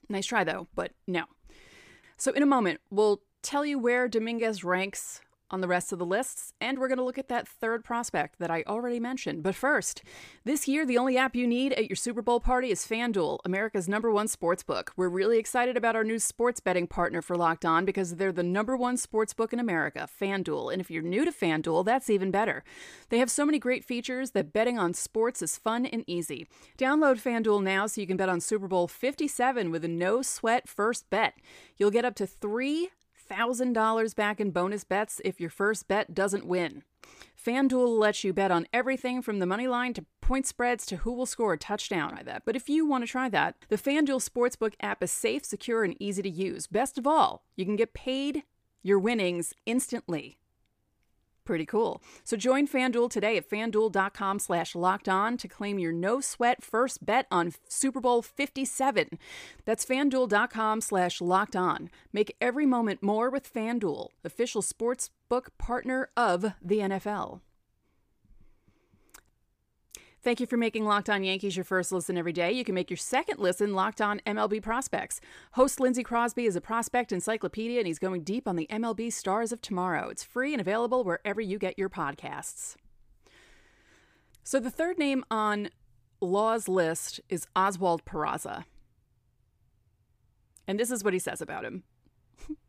Nice 0.09 0.25
try, 0.25 0.43
though, 0.43 0.67
but 0.75 0.91
no. 1.07 1.25
So, 2.17 2.31
in 2.31 2.43
a 2.43 2.47
moment, 2.47 2.79
we'll 2.89 3.21
tell 3.41 3.65
you 3.65 3.77
where 3.77 4.07
Dominguez 4.07 4.63
ranks 4.63 5.21
on 5.49 5.61
the 5.61 5.67
rest 5.67 5.91
of 5.91 5.99
the 5.99 6.05
lists, 6.05 6.53
and 6.59 6.77
we're 6.77 6.87
going 6.87 6.97
to 6.97 7.03
look 7.03 7.17
at 7.17 7.29
that 7.29 7.47
third 7.47 7.83
prospect 7.83 8.39
that 8.39 8.51
I 8.51 8.63
already 8.67 8.99
mentioned. 8.99 9.43
But 9.43 9.55
first, 9.55 10.03
this 10.43 10.67
year, 10.67 10.85
the 10.85 10.97
only 10.97 11.17
app 11.17 11.35
you 11.35 11.47
need 11.47 11.73
at 11.73 11.89
your 11.89 11.95
Super 11.95 12.21
Bowl 12.21 12.39
party 12.39 12.71
is 12.71 12.85
FanDuel, 12.85 13.39
America's 13.45 13.87
number 13.87 14.11
one 14.11 14.27
sports 14.27 14.63
book. 14.63 14.91
We're 14.97 15.09
really 15.09 15.37
excited 15.37 15.77
about 15.77 15.95
our 15.95 16.03
new 16.03 16.19
sports 16.19 16.59
betting 16.59 16.87
partner 16.87 17.21
for 17.21 17.37
Locked 17.37 17.65
On 17.65 17.85
because 17.85 18.15
they're 18.15 18.31
the 18.31 18.43
number 18.43 18.75
one 18.75 18.97
sports 18.97 19.33
book 19.33 19.53
in 19.53 19.59
America, 19.59 20.07
FanDuel. 20.21 20.71
And 20.71 20.81
if 20.81 20.91
you're 20.91 21.03
new 21.03 21.23
to 21.25 21.31
FanDuel, 21.31 21.85
that's 21.85 22.09
even 22.09 22.31
better. 22.31 22.63
They 23.09 23.19
have 23.19 23.31
so 23.31 23.45
many 23.45 23.59
great 23.59 23.85
features 23.85 24.31
that 24.31 24.53
betting 24.53 24.77
on 24.77 24.93
sports 24.93 25.41
is 25.41 25.57
fun 25.57 25.85
and 25.85 26.03
easy. 26.07 26.47
Download 26.77 27.21
FanDuel 27.21 27.63
now 27.63 27.87
so 27.87 28.01
you 28.01 28.07
can 28.07 28.17
bet 28.17 28.29
on 28.29 28.41
Super 28.41 28.67
Bowl 28.67 28.87
57 28.87 29.71
with 29.71 29.85
a 29.85 29.87
no 29.87 30.21
sweat 30.21 30.67
first 30.67 31.09
bet. 31.09 31.35
You'll 31.77 31.91
get 31.91 32.05
up 32.05 32.15
to 32.15 32.27
three 32.27 32.89
$1,000 33.29 34.15
back 34.15 34.39
in 34.39 34.51
bonus 34.51 34.83
bets 34.83 35.21
if 35.25 35.39
your 35.39 35.49
first 35.49 35.87
bet 35.87 36.13
doesn't 36.13 36.45
win. 36.45 36.83
FanDuel 37.47 37.97
lets 37.97 38.23
you 38.23 38.33
bet 38.33 38.51
on 38.51 38.67
everything 38.73 39.21
from 39.21 39.39
the 39.39 39.45
money 39.45 39.67
line 39.67 39.93
to 39.93 40.05
point 40.21 40.45
spreads 40.45 40.85
to 40.87 40.97
who 40.97 41.13
will 41.13 41.25
score 41.25 41.53
a 41.53 41.57
touchdown. 41.57 42.13
I 42.17 42.23
bet. 42.23 42.41
But 42.45 42.55
if 42.55 42.67
you 42.67 42.85
want 42.85 43.05
to 43.05 43.11
try 43.11 43.29
that, 43.29 43.55
the 43.69 43.77
FanDuel 43.77 44.27
Sportsbook 44.27 44.73
app 44.81 45.01
is 45.01 45.11
safe, 45.11 45.45
secure, 45.45 45.83
and 45.83 45.95
easy 46.01 46.21
to 46.21 46.29
use. 46.29 46.67
Best 46.67 46.97
of 46.97 47.07
all, 47.07 47.43
you 47.55 47.63
can 47.63 47.77
get 47.77 47.93
paid 47.93 48.43
your 48.83 48.99
winnings 48.99 49.53
instantly. 49.65 50.39
Pretty 51.47 51.65
cool. 51.65 52.03
So 52.25 52.35
join 52.35 52.67
FanDuel 52.67 53.09
today 53.09 53.37
at 53.37 53.49
fanduel.com 53.49 54.39
slash 54.39 54.75
locked 54.75 55.07
on 55.07 55.37
to 55.37 55.47
claim 55.47 55.79
your 55.79 55.93
no 55.93 56.19
sweat 56.19 56.61
first 56.61 57.05
bet 57.05 57.25
on 57.31 57.53
Super 57.69 58.01
Bowl 58.01 58.21
57. 58.21 59.17
That's 59.63 59.85
fanduel.com 59.85 60.81
slash 60.81 61.21
locked 61.21 61.55
on. 61.55 61.89
Make 62.11 62.35
every 62.41 62.65
moment 62.65 63.01
more 63.01 63.29
with 63.29 63.51
FanDuel, 63.51 64.09
official 64.25 64.61
sports 64.61 65.09
book 65.29 65.57
partner 65.57 66.09
of 66.17 66.51
the 66.61 66.79
NFL. 66.79 67.39
Thank 70.27 70.41
you 70.41 70.45
for 70.45 70.57
making 70.57 70.83
Locked 70.83 71.09
On 71.09 71.23
Yankees 71.23 71.55
your 71.55 71.63
first 71.63 71.89
listen 71.89 72.17
every 72.17 72.33
day. 72.33 72.51
You 72.51 72.65
can 72.65 72.75
make 72.75 72.89
your 72.89 72.97
second 72.97 73.39
listen 73.39 73.73
Locked 73.73 74.01
On 74.01 74.19
MLB 74.27 74.61
Prospects. 74.61 75.21
Host 75.53 75.79
Lindsey 75.79 76.03
Crosby 76.03 76.45
is 76.45 76.57
a 76.57 76.59
prospect 76.59 77.13
encyclopedia, 77.13 77.79
and 77.79 77.87
he's 77.87 77.97
going 77.97 78.23
deep 78.23 78.45
on 78.45 78.57
the 78.57 78.67
MLB 78.69 79.13
stars 79.13 79.53
of 79.53 79.61
tomorrow. 79.61 80.09
It's 80.09 80.25
free 80.25 80.53
and 80.53 80.59
available 80.59 81.05
wherever 81.05 81.39
you 81.39 81.57
get 81.57 81.79
your 81.79 81.87
podcasts. 81.87 82.75
So 84.43 84.59
the 84.59 84.69
third 84.69 84.99
name 84.99 85.23
on 85.31 85.69
Law's 86.19 86.67
list 86.67 87.21
is 87.29 87.47
Oswald 87.55 88.03
Peraza. 88.03 88.65
And 90.67 90.77
this 90.77 90.91
is 90.91 91.05
what 91.05 91.13
he 91.13 91.19
says 91.19 91.39
about 91.39 91.63
him. 91.63 91.83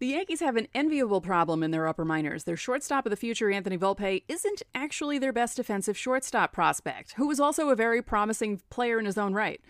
The 0.00 0.06
Yankees 0.06 0.38
have 0.40 0.56
an 0.56 0.68
enviable 0.74 1.20
problem 1.20 1.64
in 1.64 1.72
their 1.72 1.88
upper 1.88 2.04
minors. 2.04 2.44
Their 2.44 2.56
shortstop 2.56 3.04
of 3.04 3.10
the 3.10 3.16
future, 3.16 3.50
Anthony 3.50 3.76
Volpe, 3.76 4.22
isn't 4.28 4.62
actually 4.72 5.18
their 5.18 5.32
best 5.32 5.56
defensive 5.56 5.98
shortstop 5.98 6.52
prospect, 6.52 7.14
who 7.14 7.28
is 7.32 7.40
also 7.40 7.68
a 7.68 7.76
very 7.76 8.00
promising 8.00 8.60
player 8.70 9.00
in 9.00 9.06
his 9.06 9.18
own 9.18 9.34
right. 9.34 9.60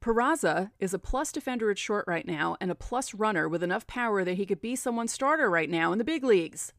Peraza 0.00 0.70
is 0.78 0.94
a 0.94 0.98
plus 0.98 1.32
defender 1.32 1.70
at 1.70 1.78
short 1.78 2.06
right 2.06 2.26
now 2.26 2.56
and 2.62 2.70
a 2.70 2.74
plus 2.74 3.12
runner 3.12 3.46
with 3.46 3.62
enough 3.62 3.86
power 3.86 4.24
that 4.24 4.34
he 4.34 4.46
could 4.46 4.62
be 4.62 4.74
someone's 4.74 5.12
starter 5.12 5.50
right 5.50 5.68
now 5.68 5.92
in 5.92 5.98
the 5.98 6.04
big 6.04 6.24
leagues. 6.24 6.72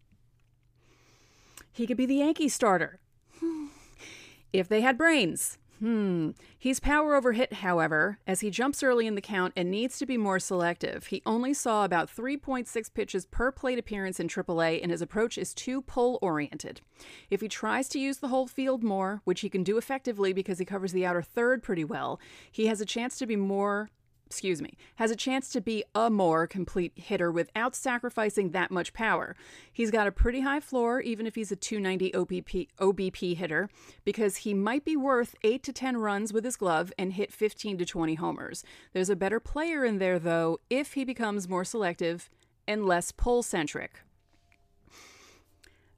He 1.71 1.85
could 1.85 1.97
be 1.97 2.07
the 2.07 2.15
Yankee 2.15 2.49
starter. 2.49 2.99
if 4.53 4.67
they 4.67 4.81
had 4.81 4.97
brains. 4.97 5.59
Hmm. 5.79 6.31
He's 6.57 6.79
power 6.79 7.15
over 7.15 7.33
hit, 7.33 7.53
however, 7.53 8.19
as 8.25 8.39
he 8.39 8.49
jumps 8.49 8.81
early 8.81 9.07
in 9.07 9.15
the 9.15 9.21
count 9.21 9.53
and 9.57 9.69
needs 9.69 9.97
to 9.99 10.05
be 10.05 10.17
more 10.17 10.39
selective. 10.39 11.07
He 11.07 11.21
only 11.25 11.53
saw 11.53 11.83
about 11.83 12.09
3.6 12.09 12.93
pitches 12.93 13.25
per 13.25 13.51
plate 13.51 13.77
appearance 13.77 14.19
in 14.19 14.27
AAA, 14.27 14.81
and 14.81 14.91
his 14.91 15.01
approach 15.01 15.37
is 15.37 15.53
too 15.53 15.81
pull 15.81 16.17
oriented. 16.21 16.81
If 17.29 17.41
he 17.41 17.49
tries 17.49 17.89
to 17.89 17.99
use 17.99 18.17
the 18.17 18.29
whole 18.29 18.47
field 18.47 18.83
more, 18.83 19.21
which 19.25 19.41
he 19.41 19.49
can 19.49 19.63
do 19.63 19.77
effectively 19.77 20.31
because 20.31 20.59
he 20.59 20.65
covers 20.65 20.93
the 20.93 21.05
outer 21.05 21.21
third 21.21 21.61
pretty 21.61 21.83
well, 21.83 22.19
he 22.49 22.67
has 22.67 22.79
a 22.79 22.85
chance 22.85 23.17
to 23.17 23.25
be 23.25 23.35
more 23.35 23.89
excuse 24.25 24.61
me, 24.61 24.75
has 24.95 25.11
a 25.11 25.15
chance 25.15 25.49
to 25.49 25.61
be 25.61 25.83
a 25.93 26.09
more 26.09 26.47
complete 26.47 26.93
hitter 26.95 27.31
without 27.31 27.75
sacrificing 27.75 28.51
that 28.51 28.71
much 28.71 28.93
power. 28.93 29.35
He's 29.71 29.91
got 29.91 30.07
a 30.07 30.11
pretty 30.11 30.41
high 30.41 30.59
floor, 30.59 30.99
even 31.01 31.27
if 31.27 31.35
he's 31.35 31.51
a 31.51 31.55
290 31.55 32.11
OBP, 32.11 32.67
OBP 32.79 33.37
hitter, 33.37 33.69
because 34.03 34.37
he 34.37 34.53
might 34.53 34.83
be 34.83 34.97
worth 34.97 35.35
8 35.43 35.63
to 35.63 35.73
10 35.73 35.97
runs 35.97 36.33
with 36.33 36.43
his 36.43 36.55
glove 36.55 36.91
and 36.97 37.13
hit 37.13 37.31
15 37.31 37.77
to 37.77 37.85
20 37.85 38.15
homers. 38.15 38.63
There's 38.93 39.09
a 39.09 39.15
better 39.15 39.39
player 39.39 39.85
in 39.85 39.99
there, 39.99 40.19
though, 40.19 40.59
if 40.69 40.93
he 40.93 41.05
becomes 41.05 41.47
more 41.47 41.63
selective 41.63 42.29
and 42.67 42.85
less 42.85 43.11
pull 43.11 43.43
centric. 43.43 44.01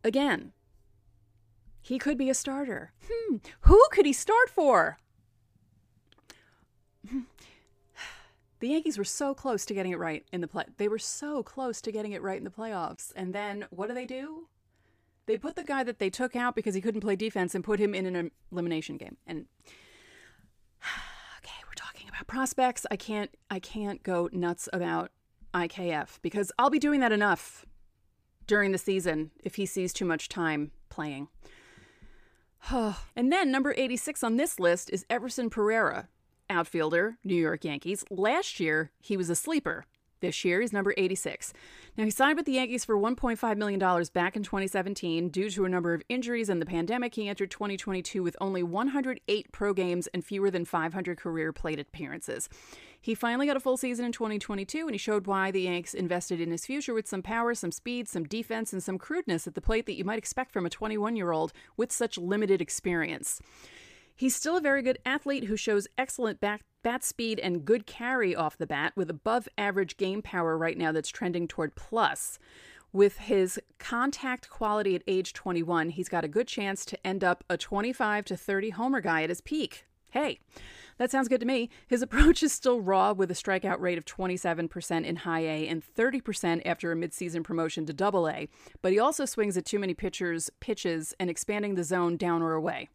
Again, 0.03 0.51
he 1.81 1.98
could 1.98 2.17
be 2.17 2.29
a 2.29 2.34
starter. 2.34 2.91
Hmm, 3.10 3.38
who 3.62 3.81
could 3.91 4.05
he 4.05 4.13
start 4.13 4.50
for? 4.50 4.98
The 8.59 8.69
Yankees 8.69 8.97
were 8.97 9.03
so 9.03 9.33
close 9.33 9.65
to 9.65 9.73
getting 9.73 9.91
it 9.91 9.99
right 9.99 10.25
in 10.31 10.41
the 10.41 10.47
play. 10.47 10.65
They 10.77 10.87
were 10.87 10.99
so 10.99 11.43
close 11.43 11.81
to 11.81 11.91
getting 11.91 12.11
it 12.11 12.21
right 12.21 12.37
in 12.37 12.43
the 12.43 12.49
playoffs. 12.49 13.11
And 13.15 13.33
then 13.33 13.65
what 13.69 13.87
do 13.87 13.93
they 13.93 14.05
do? 14.05 14.47
They 15.27 15.37
put 15.37 15.55
the 15.55 15.63
guy 15.63 15.83
that 15.83 15.99
they 15.99 16.09
took 16.09 16.35
out 16.35 16.55
because 16.55 16.73
he 16.73 16.81
couldn't 16.81 17.01
play 17.01 17.15
defense 17.15 17.53
and 17.53 17.63
put 17.63 17.79
him 17.79 17.93
in 17.93 18.05
an 18.15 18.31
elimination 18.51 18.97
game. 18.97 19.17
And 19.27 19.45
okay, 21.39 21.53
we're 21.67 21.73
talking 21.75 22.07
about 22.09 22.27
prospects. 22.27 22.85
I 22.89 22.95
can't 22.95 23.29
I 23.49 23.59
can't 23.59 24.01
go 24.03 24.29
nuts 24.31 24.69
about 24.73 25.11
IKF 25.53 26.19
because 26.21 26.51
I'll 26.57 26.69
be 26.69 26.79
doing 26.79 26.99
that 27.01 27.11
enough 27.11 27.65
during 28.47 28.71
the 28.71 28.77
season 28.77 29.31
if 29.43 29.55
he 29.55 29.65
sees 29.65 29.93
too 29.93 30.05
much 30.05 30.29
time 30.29 30.71
playing. 30.89 31.27
and 32.71 33.31
then 33.31 33.51
number 33.51 33.73
86 33.77 34.23
on 34.23 34.37
this 34.37 34.59
list 34.59 34.89
is 34.91 35.05
Everson 35.09 35.49
Pereira, 35.49 36.07
outfielder, 36.50 37.18
New 37.24 37.36
York 37.36 37.63
Yankees. 37.63 38.04
Last 38.10 38.60
year, 38.60 38.92
he 39.00 39.18
was 39.18 39.30
a 39.30 39.36
sleeper. 39.36 39.86
This 40.20 40.44
year, 40.44 40.62
he's 40.62 40.74
number 40.74 40.96
86. 40.98 41.54
Now, 41.96 42.04
he 42.04 42.10
signed 42.10 42.38
with 42.38 42.48
the 42.48 42.54
Yankees 42.54 42.84
for 42.84 42.98
$1.5 42.98 43.58
million 43.58 43.80
back 44.13 44.36
in 44.36 44.42
2017. 44.42 45.30
Due 45.30 45.50
to 45.51 45.66
a 45.66 45.70
number 45.70 45.94
of 45.94 46.01
injuries 46.10 46.50
and 46.50 46.60
the 46.60 46.66
pandemic, 46.66 47.13
he 47.13 47.30
entered 47.30 47.51
2022 47.51 48.24
with 48.24 48.36
only 48.42 48.63
108 48.63 49.51
pro 49.51 49.74
games 49.74 50.08
and 50.08 50.25
fewer 50.25 50.50
than 50.50 50.66
500 50.66 51.18
career 51.20 51.54
plate 51.54 51.80
appearances. 51.80 52.50
He 53.00 53.13
finally 53.13 53.46
got 53.46 53.58
a 53.58 53.60
full 53.60 53.77
season 53.77 54.06
in 54.06 54.12
2022, 54.12 54.80
and 54.80 54.92
he 54.92 54.98
showed 54.98 55.27
why 55.27 55.51
the 55.51 55.62
Yanks 55.62 55.94
invested 55.94 56.42
in 56.42 56.50
his 56.50 56.66
future 56.66 56.96
with 56.96 57.08
some 57.08 57.22
power, 57.22 57.54
some 57.54 57.72
speed, 57.72 58.08
some 58.08 58.24
defense, 58.24 58.74
and 58.74 58.82
some 58.82 58.98
crudeness 58.98 59.46
at 59.46 59.54
the 59.54 59.62
plate 59.62 59.86
that 59.86 59.98
you 59.98 60.04
might 60.04 60.18
expect 60.18 60.51
from 60.51 60.66
a 60.66 60.70
21 60.70 61.16
year 61.16 61.32
old 61.32 61.54
with 61.77 61.92
such 61.92 62.18
limited 62.18 62.60
experience. 62.60 63.39
He's 64.17 64.36
still 64.36 64.57
a 64.57 64.62
very 64.62 64.81
good 64.81 64.97
athlete 65.05 65.43
who 65.43 65.55
shows 65.55 65.88
excellent 65.95 66.39
back, 66.39 66.62
bat 66.81 67.03
speed 67.03 67.39
and 67.39 67.63
good 67.63 67.86
carry 67.86 68.36
off 68.36 68.57
the 68.57 68.65
bat 68.65 68.93
with 68.95 69.12
above 69.12 69.47
average 69.59 69.95
game 69.95 70.24
power 70.24 70.57
right 70.57 70.75
now 70.75 70.91
that's 70.91 71.09
trending 71.09 71.47
toward 71.47 71.75
plus. 71.75 72.39
With 72.91 73.17
his 73.19 73.59
contact 73.77 74.50
quality 74.50 74.95
at 74.95 75.03
age 75.05 75.33
21, 75.33 75.89
he's 75.89 76.09
got 76.09 76.24
a 76.24 76.27
good 76.27 76.47
chance 76.47 76.83
to 76.86 77.05
end 77.05 77.24
up 77.24 77.43
a 77.47 77.57
25 77.57 78.25
to 78.25 78.36
30 78.36 78.71
homer 78.71 79.01
guy 79.01 79.21
at 79.21 79.29
his 79.29 79.39
peak. 79.39 79.86
Hey, 80.09 80.39
that 80.97 81.12
sounds 81.12 81.27
good 81.27 81.41
to 81.41 81.45
me. 81.45 81.69
His 81.88 82.01
approach 82.01 82.41
is 82.41 82.51
still 82.51 82.81
raw 82.81 83.13
with 83.13 83.29
a 83.29 83.36
strikeout 83.36 83.79
rate 83.79 84.00
of 84.00 84.05
27% 84.05 85.05
in 85.05 85.15
high 85.17 85.41
A 85.41 85.67
and 85.67 85.83
30% 85.95 86.63
after 86.65 86.91
a 86.91 86.95
midseason 86.95 87.43
promotion 87.43 87.86
to 87.86 87.93
double 87.93 88.27
A, 88.27 88.50
but 88.81 88.91
he 88.91 88.97
also 88.97 89.25
swings 89.25 89.57
at 89.57 89.65
too 89.65 89.77
many 89.77 89.93
pitchers 89.93 90.50
pitches 90.59 91.13
and 91.19 91.29
expanding 91.29 91.75
the 91.75 91.83
zone 91.83 92.17
down 92.17 92.41
or 92.41 92.53
away. 92.53 92.89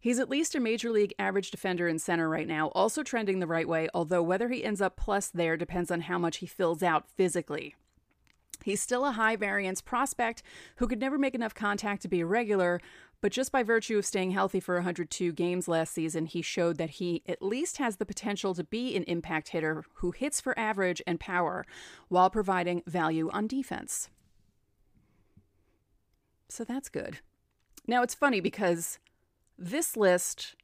He's 0.00 0.18
at 0.18 0.30
least 0.30 0.54
a 0.54 0.60
major 0.60 0.90
league 0.90 1.14
average 1.18 1.50
defender 1.50 1.88
in 1.88 1.98
center 1.98 2.28
right 2.28 2.46
now, 2.46 2.68
also 2.68 3.02
trending 3.02 3.40
the 3.40 3.46
right 3.46 3.68
way, 3.68 3.88
although 3.92 4.22
whether 4.22 4.48
he 4.48 4.64
ends 4.64 4.80
up 4.80 4.96
plus 4.96 5.28
there 5.28 5.56
depends 5.56 5.90
on 5.90 6.02
how 6.02 6.18
much 6.18 6.38
he 6.38 6.46
fills 6.46 6.82
out 6.82 7.08
physically. 7.08 7.74
He's 8.64 8.80
still 8.82 9.04
a 9.04 9.12
high 9.12 9.36
variance 9.36 9.80
prospect 9.80 10.42
who 10.76 10.86
could 10.86 11.00
never 11.00 11.18
make 11.18 11.34
enough 11.34 11.54
contact 11.54 12.02
to 12.02 12.08
be 12.08 12.20
a 12.20 12.26
regular, 12.26 12.80
but 13.20 13.32
just 13.32 13.50
by 13.50 13.62
virtue 13.62 13.98
of 13.98 14.06
staying 14.06 14.30
healthy 14.30 14.60
for 14.60 14.76
102 14.76 15.32
games 15.32 15.66
last 15.66 15.92
season, 15.92 16.26
he 16.26 16.42
showed 16.42 16.76
that 16.78 16.90
he 16.90 17.22
at 17.26 17.42
least 17.42 17.78
has 17.78 17.96
the 17.96 18.06
potential 18.06 18.54
to 18.54 18.64
be 18.64 18.94
an 18.94 19.04
impact 19.04 19.48
hitter 19.48 19.84
who 19.94 20.12
hits 20.12 20.40
for 20.40 20.56
average 20.58 21.02
and 21.06 21.18
power 21.18 21.66
while 22.08 22.30
providing 22.30 22.82
value 22.86 23.30
on 23.32 23.46
defense. 23.46 24.10
So 26.48 26.64
that's 26.64 26.88
good. 26.88 27.18
Now 27.86 28.02
it's 28.02 28.14
funny 28.14 28.40
because 28.40 28.98
this 29.58 29.96
list 29.96 30.54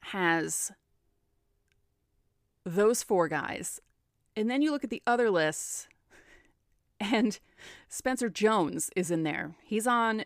has 0.00 0.72
those 2.64 3.02
four 3.02 3.28
guys. 3.28 3.80
And 4.36 4.50
then 4.50 4.62
you 4.62 4.70
look 4.70 4.84
at 4.84 4.90
the 4.90 5.02
other 5.06 5.30
lists, 5.30 5.88
and 7.00 7.38
Spencer 7.88 8.28
Jones 8.28 8.90
is 8.94 9.10
in 9.10 9.22
there. 9.22 9.54
He's 9.64 9.86
on, 9.86 10.24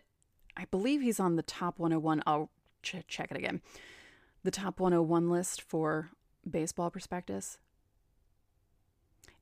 I 0.57 0.67
believe 0.71 1.01
he's 1.01 1.21
on 1.21 1.37
the 1.37 1.43
top 1.43 1.79
101. 1.79 2.23
I'll 2.27 2.51
ch- 2.83 3.07
check 3.07 3.31
it 3.31 3.37
again. 3.37 3.63
The 4.43 4.51
top 4.51 4.81
101 4.81 5.31
list 5.31 5.63
for 5.63 6.11
Baseball 6.49 6.91
Prospectus. 6.91 7.59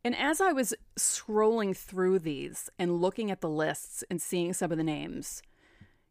And 0.04 0.16
as 0.16 0.40
I 0.40 0.52
was 0.52 0.74
scrolling 0.98 1.76
through 1.76 2.20
these 2.20 2.68
and 2.78 3.00
looking 3.00 3.30
at 3.30 3.40
the 3.40 3.48
lists 3.48 4.02
and 4.10 4.20
seeing 4.20 4.52
some 4.52 4.72
of 4.72 4.78
the 4.78 4.84
names, 4.84 5.42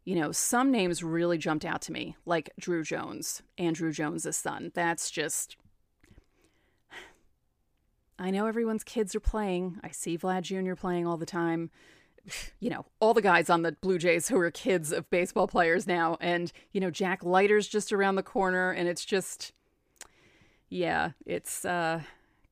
you 0.03 0.15
know, 0.15 0.31
some 0.31 0.71
names 0.71 1.03
really 1.03 1.37
jumped 1.37 1.65
out 1.65 1.81
to 1.83 1.91
me, 1.91 2.15
like 2.25 2.49
Drew 2.59 2.83
Jones, 2.83 3.43
Andruw 3.57 3.93
Jones' 3.93 4.35
son. 4.35 4.71
That's 4.73 5.11
just. 5.11 5.57
I 8.17 8.29
know 8.29 8.45
everyone's 8.45 8.83
kids 8.83 9.15
are 9.15 9.19
playing. 9.19 9.79
I 9.83 9.89
see 9.89 10.17
Vlad 10.17 10.43
Jr. 10.43 10.75
playing 10.75 11.07
all 11.07 11.17
the 11.17 11.25
time. 11.25 11.71
You 12.59 12.69
know, 12.69 12.85
all 12.99 13.15
the 13.15 13.21
guys 13.21 13.49
on 13.49 13.63
the 13.63 13.71
Blue 13.71 13.97
Jays 13.97 14.27
who 14.27 14.37
are 14.37 14.51
kids 14.51 14.91
of 14.91 15.09
baseball 15.09 15.47
players 15.47 15.87
now. 15.87 16.17
And, 16.21 16.51
you 16.71 16.79
know, 16.79 16.91
Jack 16.91 17.23
Leiter's 17.23 17.67
just 17.67 17.91
around 17.91 18.13
the 18.13 18.21
corner. 18.21 18.69
And 18.69 18.87
it's 18.87 19.05
just, 19.05 19.53
yeah, 20.69 21.11
it's 21.25 21.65
uh, 21.65 22.01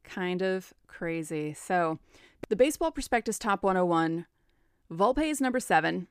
kind 0.04 0.42
of 0.42 0.74
crazy. 0.88 1.54
So, 1.54 2.00
the 2.48 2.56
Baseball 2.56 2.90
Prospectus 2.90 3.38
Top 3.38 3.62
101, 3.62 4.26
Volpe 4.92 5.30
is 5.30 5.40
number 5.40 5.60
seven. 5.60 6.08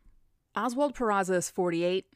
Oswald 0.56 0.94
Peraza 0.94 1.36
is 1.36 1.50
48. 1.50 2.06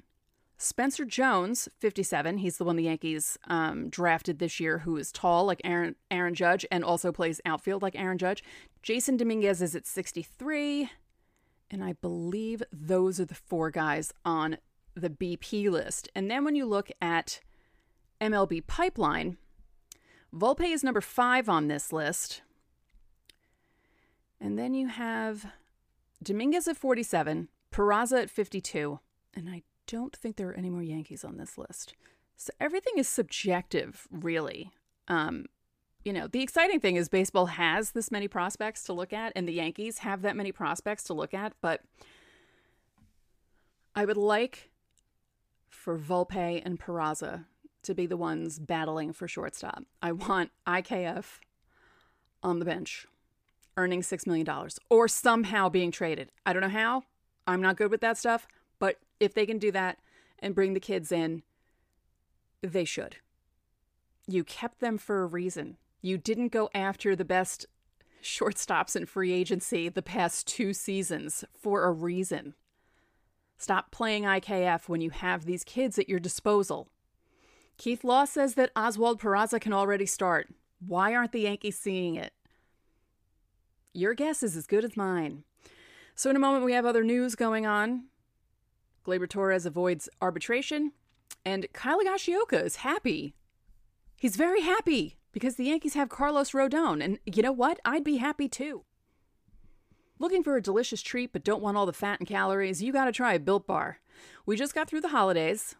Spencer 0.59 1.05
Jones, 1.05 1.69
57. 1.81 2.39
He's 2.39 2.57
the 2.57 2.65
one 2.65 2.77
the 2.77 2.85
Yankees 2.85 3.37
um, 3.49 3.89
drafted 3.89 4.39
this 4.39 4.61
year, 4.61 4.79
who 4.79 4.97
is 4.97 5.11
tall 5.11 5.45
like 5.45 5.61
Aaron, 5.65 5.97
Aaron 6.11 6.35
Judge 6.35 6.65
and 6.71 6.85
also 6.85 7.11
plays 7.11 7.41
outfield 7.45 7.83
like 7.83 7.97
Aaron 7.97 8.19
Judge. 8.19 8.45
Jasson 8.83 9.17
Dominguez 9.17 9.61
is 9.61 9.75
at 9.75 9.87
63. 9.87 10.89
And 11.71 11.83
I 11.83 11.95
believe 11.95 12.63
those 12.73 13.19
are 13.19 13.25
the 13.25 13.35
four 13.35 13.71
guys 13.71 14.13
on 14.25 14.59
the 14.95 15.11
BP 15.11 15.69
list. 15.71 16.09
And 16.15 16.31
then 16.31 16.45
when 16.45 16.55
you 16.55 16.67
look 16.67 16.91
at 17.01 17.41
MLB 18.21 18.67
Pipeline, 18.67 19.39
Volpe 20.35 20.73
is 20.73 20.85
number 20.85 21.01
five 21.01 21.49
on 21.49 21.69
this 21.69 21.93
list. 21.93 22.43
And 24.41 24.59
then 24.59 24.75
you 24.75 24.89
have 24.89 25.47
Dominguez 26.23 26.69
at 26.69 26.77
47, 26.77 27.49
Peraza 27.73 28.23
at 28.23 28.31
52, 28.31 29.01
and 29.35 29.49
I 29.49 29.63
don't 29.87 30.15
think 30.15 30.37
there 30.37 30.49
are 30.51 30.55
any 30.55 30.71
more 30.71 30.83
Yankees 30.83 31.25
on 31.25 31.39
this 31.39 31.59
list. 31.59 31.95
So 32.37 32.53
everything 32.61 32.95
is 32.97 33.09
subjective, 33.09 34.07
really. 34.11 34.73
Um, 35.09 35.47
you 36.05 36.13
know, 36.13 36.27
the 36.27 36.43
exciting 36.43 36.81
thing 36.81 36.97
is 36.97 37.09
baseball 37.09 37.47
has 37.47 37.93
this 37.93 38.11
many 38.11 38.29
prospects 38.29 38.85
to 38.85 38.93
look 38.93 39.13
at, 39.13 39.33
and 39.35 39.49
the 39.49 39.53
Yankees 39.53 39.99
have 39.99 40.23
that 40.23 40.37
many 40.37 40.53
prospects 40.53 41.05
to 41.05 41.15
look 41.15 41.35
at, 41.35 41.55
but 41.61 41.81
I 43.95 44.05
would 44.05 44.17
like 44.17 44.71
for 45.69 45.99
Volpe 45.99 46.63
and 46.65 46.79
Peraza 46.79 47.47
to 47.83 47.95
be 47.95 48.07
the 48.07 48.17
ones 48.17 48.59
battling 48.59 49.13
for 49.13 49.27
shortstop. 49.27 49.85
I 50.01 50.13
want 50.13 50.51
IKF 50.67 51.41
on 52.43 52.59
the 52.59 52.65
bench 52.65 53.07
earning 53.77 54.03
$6 54.03 54.27
million 54.27 54.47
or 54.91 55.09
somehow 55.09 55.69
being 55.69 55.91
traded. 55.91 56.31
I 56.45 56.53
don't 56.53 56.63
know 56.63 56.69
how, 56.69 57.05
I'm 57.47 57.61
not 57.61 57.77
good 57.77 57.91
with 57.91 58.01
that 58.01 58.19
stuff, 58.19 58.47
but 58.79 58.99
if 59.21 59.35
they 59.35 59.47
can 59.47 59.59
do 59.59 59.73
that 59.73 59.99
and 60.39 60.55
bring 60.55 60.75
the 60.75 60.81
kids 60.81 61.13
in, 61.13 61.43
they 62.63 62.85
should. 62.85 63.17
You 64.27 64.45
kept 64.45 64.81
them 64.81 64.99
for 64.99 65.23
a 65.23 65.27
reason. 65.27 65.77
You 66.01 66.19
didn't 66.19 66.53
go 66.53 66.71
after 66.75 67.15
the 67.17 67.25
best 67.25 67.67
shortstops 68.23 68.95
in 68.95 69.07
free 69.07 69.33
agency 69.33 69.89
the 69.89 70.03
past 70.03 70.47
two 70.47 70.73
seasons 70.73 71.45
for 71.59 71.85
a 71.85 71.93
reason. 71.93 72.55
Stop 73.59 73.91
playing 73.91 74.25
IKF 74.25 74.89
when 74.89 75.01
you 75.01 75.11
have 75.11 75.45
these 75.45 75.65
kids 75.65 75.99
at 75.99 76.09
your 76.09 76.19
disposal. 76.21 76.89
Keith 77.79 78.05
Law 78.05 78.25
says 78.25 78.55
that 78.55 78.71
Oswald 78.77 79.21
Peraza 79.21 79.61
can 79.61 79.73
already 79.73 80.07
start. 80.07 80.49
Why 80.85 81.15
aren't 81.15 81.33
the 81.33 81.43
Yankees 81.43 81.79
seeing 81.79 82.17
it? 82.17 82.33
Your 83.93 84.15
guess 84.15 84.43
is 84.43 84.57
as 84.57 84.67
good 84.67 84.85
as 84.85 84.97
mine. 84.97 85.45
So, 86.23 86.31
in 86.31 86.37
a 86.37 86.39
moment, 86.39 86.65
we 86.65 86.73
have 86.75 86.87
other 86.87 87.03
news 87.03 87.35
going 87.35 87.67
on. 87.67 88.05
Gleyber 89.05 89.29
Torres 89.29 89.67
avoids 89.67 90.09
arbitration, 90.21 90.93
and 91.45 91.67
Kyle 91.73 91.99
Higashioka 91.99 92.65
is 92.65 92.77
happy. 92.77 93.35
He's 94.21 94.37
very 94.37 94.61
happy 94.61 95.17
because 95.33 95.57
the 95.57 95.65
Yankees 95.65 95.95
have 95.95 96.09
Carlos 96.09 96.53
Rodon, 96.53 97.03
and 97.03 97.19
you 97.27 97.43
know 97.43 97.51
what? 97.51 97.81
I'd 97.85 98.05
be 98.05 98.19
happy 98.19 98.49
too. 98.49 98.85
Looking 100.21 100.45
for 100.45 100.57
a 100.57 100.63
delicious 100.63 101.03
treat 101.03 101.33
but 101.33 101.43
don't 101.43 101.61
want 101.61 101.77
all 101.77 101.87
the 101.87 101.93
fat 101.93 102.21
and 102.21 102.29
calories? 102.29 102.81
You 102.81 102.93
gotta 102.93 103.11
try 103.11 103.35
a 103.35 103.41
Built 103.41 103.67
Bar. 103.67 103.99
We 104.47 104.55
just 104.55 104.77
got 104.77 104.89
through 104.89 105.01
the 105.01 105.09
holidays, 105.09 105.75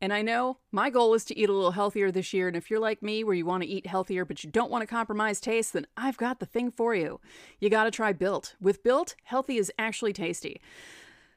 and 0.00 0.12
I 0.12 0.22
know 0.22 0.58
my 0.70 0.90
goal 0.90 1.14
is 1.14 1.24
to 1.26 1.38
eat 1.38 1.48
a 1.48 1.52
little 1.52 1.70
healthier 1.70 2.10
this 2.10 2.32
year. 2.32 2.48
And 2.48 2.56
if 2.56 2.70
you're 2.70 2.80
like 2.80 3.02
me, 3.02 3.24
where 3.24 3.34
you 3.34 3.46
want 3.46 3.62
to 3.62 3.68
eat 3.68 3.86
healthier 3.86 4.24
but 4.24 4.44
you 4.44 4.50
don't 4.50 4.70
want 4.70 4.82
to 4.82 4.86
compromise 4.86 5.40
taste, 5.40 5.72
then 5.72 5.86
I've 5.96 6.16
got 6.16 6.40
the 6.40 6.46
thing 6.46 6.70
for 6.70 6.94
you. 6.94 7.20
You 7.60 7.70
gotta 7.70 7.90
try 7.90 8.12
Built. 8.12 8.56
With 8.60 8.82
Built, 8.82 9.14
healthy 9.24 9.56
is 9.56 9.72
actually 9.78 10.12
tasty. 10.12 10.60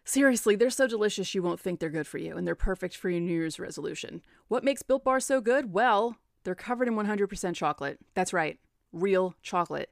Seriously, 0.04 0.56
they're 0.56 0.70
so 0.70 0.88
delicious 0.88 1.36
you 1.36 1.44
won't 1.44 1.60
think 1.60 1.80
they're 1.80 1.90
good 1.90 2.08
for 2.08 2.18
you, 2.18 2.38
and 2.38 2.48
they're 2.48 2.56
perfect 2.56 2.96
for 2.96 3.10
your 3.10 3.20
New 3.20 3.34
Year's 3.34 3.60
resolution. 3.60 4.22
What 4.48 4.64
makes 4.64 4.82
Built 4.82 5.04
Bar 5.04 5.20
so 5.20 5.42
good? 5.42 5.74
Well, 5.74 6.16
they're 6.46 6.56
covered 6.56 6.88
in 6.88 6.96
100% 6.96 7.56
chocolate. 7.56 8.00
That's 8.14 8.32
right, 8.32 8.58
real 8.94 9.36
chocolate. 9.42 9.92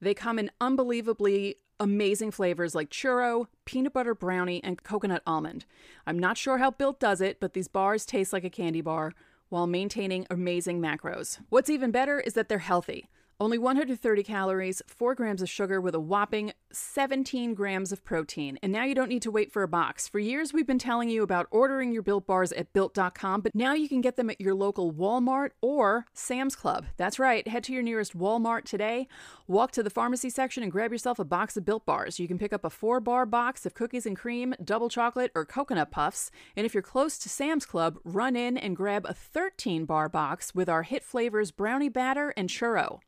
They 0.00 0.14
come 0.14 0.40
in 0.40 0.50
unbelievably 0.60 1.58
amazing 1.82 2.30
flavors 2.30 2.76
like 2.76 2.90
churro, 2.90 3.46
peanut 3.64 3.92
butter 3.92 4.14
brownie, 4.14 4.62
and 4.62 4.82
coconut 4.84 5.22
almond. 5.26 5.64
I'm 6.06 6.18
not 6.18 6.38
sure 6.38 6.58
how 6.58 6.70
Built 6.70 7.00
does 7.00 7.20
it, 7.20 7.40
but 7.40 7.54
these 7.54 7.66
bars 7.66 8.06
taste 8.06 8.32
like 8.32 8.44
a 8.44 8.50
candy 8.50 8.80
bar 8.80 9.12
while 9.48 9.66
maintaining 9.66 10.24
amazing 10.30 10.80
macros. 10.80 11.38
What's 11.48 11.68
even 11.68 11.90
better 11.90 12.20
is 12.20 12.34
that 12.34 12.48
they're 12.48 12.58
healthy. 12.58 13.08
Only 13.40 13.58
130 13.58 14.22
calories, 14.22 14.82
4 14.86 15.14
grams 15.14 15.42
of 15.42 15.50
sugar 15.50 15.80
with 15.80 15.94
a 15.94 16.00
whopping 16.00 16.52
17 16.72 17.54
grams 17.54 17.92
of 17.92 18.04
protein. 18.04 18.58
And 18.62 18.72
now 18.72 18.84
you 18.84 18.94
don't 18.94 19.08
need 19.08 19.22
to 19.22 19.30
wait 19.30 19.52
for 19.52 19.62
a 19.62 19.68
box. 19.68 20.08
For 20.08 20.18
years, 20.18 20.52
we've 20.52 20.66
been 20.66 20.78
telling 20.78 21.08
you 21.08 21.22
about 21.22 21.48
ordering 21.50 21.92
your 21.92 22.02
built 22.02 22.26
bars 22.26 22.52
at 22.52 22.72
built.com, 22.72 23.40
but 23.40 23.54
now 23.54 23.74
you 23.74 23.88
can 23.88 24.00
get 24.00 24.16
them 24.16 24.30
at 24.30 24.40
your 24.40 24.54
local 24.54 24.92
Walmart 24.92 25.50
or 25.60 26.06
Sam's 26.14 26.56
Club. 26.56 26.86
That's 26.96 27.18
right, 27.18 27.46
head 27.46 27.64
to 27.64 27.72
your 27.72 27.82
nearest 27.82 28.16
Walmart 28.16 28.64
today, 28.64 29.08
walk 29.46 29.72
to 29.72 29.82
the 29.82 29.90
pharmacy 29.90 30.30
section, 30.30 30.62
and 30.62 30.72
grab 30.72 30.92
yourself 30.92 31.18
a 31.18 31.24
box 31.24 31.56
of 31.56 31.64
built 31.64 31.84
bars. 31.84 32.18
You 32.18 32.28
can 32.28 32.38
pick 32.38 32.52
up 32.52 32.64
a 32.64 32.70
four 32.70 33.00
bar 33.00 33.26
box 33.26 33.66
of 33.66 33.74
cookies 33.74 34.06
and 34.06 34.16
cream, 34.16 34.54
double 34.64 34.88
chocolate, 34.88 35.32
or 35.34 35.44
coconut 35.44 35.90
puffs. 35.90 36.30
And 36.56 36.64
if 36.64 36.74
you're 36.74 36.82
close 36.82 37.18
to 37.18 37.28
Sam's 37.28 37.66
Club, 37.66 37.98
run 38.04 38.36
in 38.36 38.56
and 38.56 38.76
grab 38.76 39.04
a 39.06 39.14
13 39.14 39.84
bar 39.84 40.08
box 40.08 40.54
with 40.54 40.68
our 40.68 40.82
hit 40.82 41.04
flavors 41.04 41.50
brownie 41.50 41.88
batter 41.88 42.32
and 42.36 42.48
churro. 42.48 43.00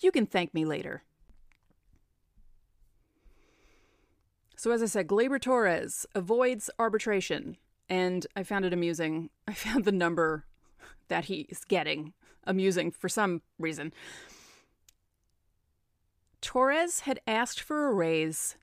You 0.00 0.10
can 0.10 0.26
thank 0.26 0.54
me 0.54 0.64
later. 0.64 1.02
So, 4.56 4.70
as 4.70 4.82
I 4.82 4.86
said, 4.86 5.06
Gleyber 5.06 5.40
Torres 5.40 6.06
avoids 6.14 6.70
arbitration, 6.78 7.58
and 7.88 8.26
I 8.34 8.42
found 8.42 8.64
it 8.64 8.72
amusing. 8.72 9.30
I 9.48 9.52
found 9.52 9.84
the 9.84 9.92
number 9.92 10.44
that 11.08 11.26
he's 11.26 11.62
getting 11.68 12.14
amusing 12.44 12.90
for 12.90 13.08
some 13.08 13.42
reason. 13.58 13.92
Torres 16.40 17.00
had 17.00 17.20
asked 17.26 17.60
for 17.60 17.88
a 17.88 17.92
raise 17.92 18.56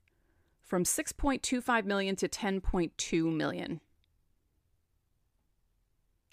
from 0.62 0.84
6.25 0.84 1.86
million 1.86 2.16
to 2.16 2.28
10.2 2.28 3.36
million. 3.36 3.82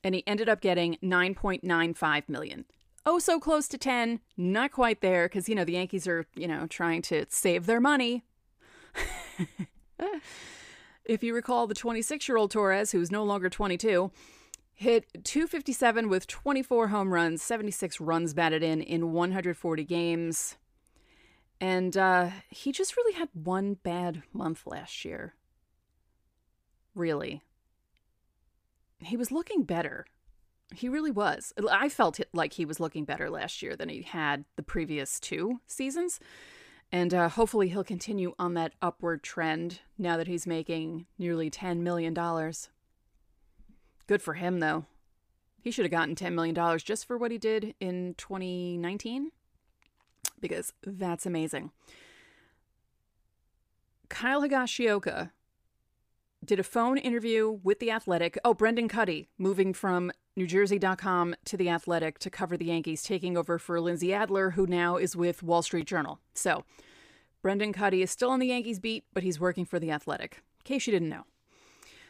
And 0.03 0.15
he 0.15 0.27
ended 0.27 0.49
up 0.49 0.61
getting 0.61 0.97
9.95 1.03 2.29
million 2.29 2.65
oh 3.07 3.19
so 3.19 3.41
close 3.41 3.69
to 3.69 3.79
10, 3.79 4.21
not 4.37 4.73
quite 4.73 5.01
there 5.01 5.27
because, 5.27 5.49
you 5.49 5.55
know, 5.55 5.65
the 5.65 5.73
Yankees 5.73 6.07
are, 6.07 6.27
you 6.35 6.47
know, 6.47 6.67
trying 6.67 7.03
to 7.03 7.27
save 7.29 7.67
their 7.67 7.81
money. 7.81 8.25
if 11.05 11.23
you 11.23 11.35
recall, 11.35 11.67
the 11.67 11.75
26 11.75 12.29
year 12.29 12.37
old 12.37 12.51
Torres, 12.51 12.93
who's 12.93 13.11
no 13.11 13.25
longer 13.25 13.49
22, 13.49 14.11
hit 14.75 15.07
257 15.25 16.09
with 16.09 16.27
24 16.27 16.89
home 16.89 17.13
runs, 17.13 17.43
76 17.43 18.01
runs 18.01 18.35
batted 18.35 18.63
in 18.63 18.81
in 18.81 19.13
140 19.13 19.85
games. 19.85 20.57
And 21.61 21.97
uh, 21.97 22.31
he 22.49 22.73
just 22.73 22.97
really 22.97 23.13
had 23.13 23.29
one 23.35 23.75
bad 23.75 24.23
month 24.33 24.67
last 24.67 25.05
year. 25.05 25.35
Really. 26.95 27.43
He 29.01 29.17
was 29.17 29.31
looking 29.31 29.65
better. 29.65 30.07
He 30.75 30.89
really 30.89 31.11
was. 31.11 31.53
I 31.71 31.89
felt 31.89 32.21
like 32.33 32.53
he 32.53 32.65
was 32.65 32.81
looking 32.81 33.05
better 33.05 33.29
last 33.29 33.61
year 33.61 33.77
than 33.77 33.89
he 33.89 34.03
had 34.03 34.45
the 34.57 34.63
previous 34.63 35.19
two 35.19 35.61
seasons. 35.67 36.21
And 36.93 37.15
uh, 37.15 37.29
hopefully 37.29 37.69
he'll 37.69 37.85
continue 37.85 38.35
on 38.39 38.55
that 38.55 38.75
upward 38.83 39.23
trend 39.23 39.81
now 39.99 40.17
that 40.17 40.27
he's 40.27 40.47
making 40.47 41.07
nearly 41.19 41.51
$10 41.51 41.79
million. 41.79 42.15
Good 44.07 44.23
for 44.23 44.35
him, 44.35 44.61
though. 44.61 44.87
He 45.61 45.71
should 45.71 45.85
have 45.85 45.93
gotten 45.93 46.15
$10 46.15 46.35
million 46.35 46.79
just 46.79 47.07
for 47.07 47.19
what 47.19 47.31
he 47.31 47.39
did 47.39 47.75
in 47.81 48.15
2019 48.17 49.31
because 50.41 50.73
that's 50.85 51.27
amazing. 51.27 51.71
Kyle 54.09 54.43
Higashioka 54.43 55.31
did 56.45 56.59
a 56.59 56.65
phone 56.65 56.97
interview 56.99 57.51
with 57.63 57.81
The 57.81 57.91
Athletic. 57.91 58.39
Oh, 58.45 58.55
Brendan 58.55 58.89
Kuty 58.89 59.29
moving 59.39 59.75
from 59.75 60.11
NewJersey.com 60.39 61.35
to 61.45 61.57
The 61.57 61.69
Athletic 61.69 62.19
to 62.21 62.31
cover 62.31 62.57
the 62.57 62.67
Yankees, 62.67 63.03
taking 63.03 63.37
over 63.37 63.59
for 63.59 63.81
Lindsey 63.81 64.15
Adler, 64.15 64.51
who 64.51 64.67
now 64.67 64.97
is 64.97 65.15
with 65.15 65.43
Wall 65.43 65.63
Street 65.63 65.87
Journal. 65.87 66.21
So, 66.35 66.65
Brendan 67.43 67.73
Kuty 67.73 68.03
is 68.03 68.11
still 68.11 68.31
on 68.31 68.39
the 68.39 68.47
Yankees 68.47 68.79
beat, 68.79 69.05
but 69.13 69.23
he's 69.23 69.41
working 69.41 69.65
for 69.65 69.79
The 69.79 69.91
Athletic, 69.91 70.43
in 70.61 70.65
case 70.65 70.87
you 70.87 70.93
didn't 70.93 71.09
know. 71.09 71.25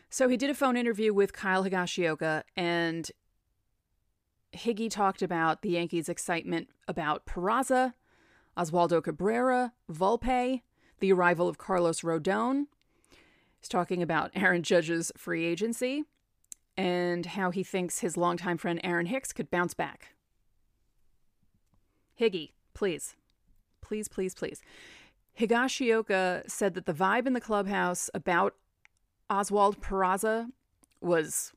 So, 0.08 0.28
he 0.28 0.36
did 0.36 0.50
a 0.50 0.54
phone 0.54 0.76
interview 0.76 1.12
with 1.12 1.32
Kyle 1.32 1.64
Higashioka, 1.64 2.44
and 2.56 3.10
Higgy 4.52 4.90
talked 4.90 5.22
about 5.22 5.62
the 5.62 5.70
Yankees' 5.70 6.08
excitement 6.08 6.68
about 6.86 7.26
Peraza, 7.26 7.94
Oswaldo 8.56 9.02
Cabrera, 9.02 9.72
Volpe, 9.90 10.62
the 11.00 11.12
arrival 11.12 11.48
of 11.48 11.58
Carlos 11.58 12.02
Rodon. 12.02 12.66
He's 13.60 13.68
talking 13.68 14.02
about 14.02 14.30
Aaron 14.34 14.62
Judge's 14.62 15.12
free 15.16 15.44
agency 15.44 16.04
and 16.76 17.26
how 17.26 17.50
he 17.50 17.62
thinks 17.62 18.00
his 18.00 18.16
longtime 18.16 18.56
friend 18.56 18.80
Aaron 18.82 19.06
Hicks 19.06 19.32
could 19.32 19.50
bounce 19.50 19.74
back. 19.74 20.14
Higgy, 22.18 22.50
please. 22.74 23.16
Please, 23.80 24.08
please, 24.08 24.34
please. 24.34 24.62
Higashioka 25.38 26.48
said 26.50 26.74
that 26.74 26.86
the 26.86 26.94
vibe 26.94 27.26
in 27.26 27.32
the 27.32 27.40
clubhouse 27.40 28.10
about 28.14 28.54
Oswald 29.28 29.80
Peraza 29.80 30.48
was 31.00 31.52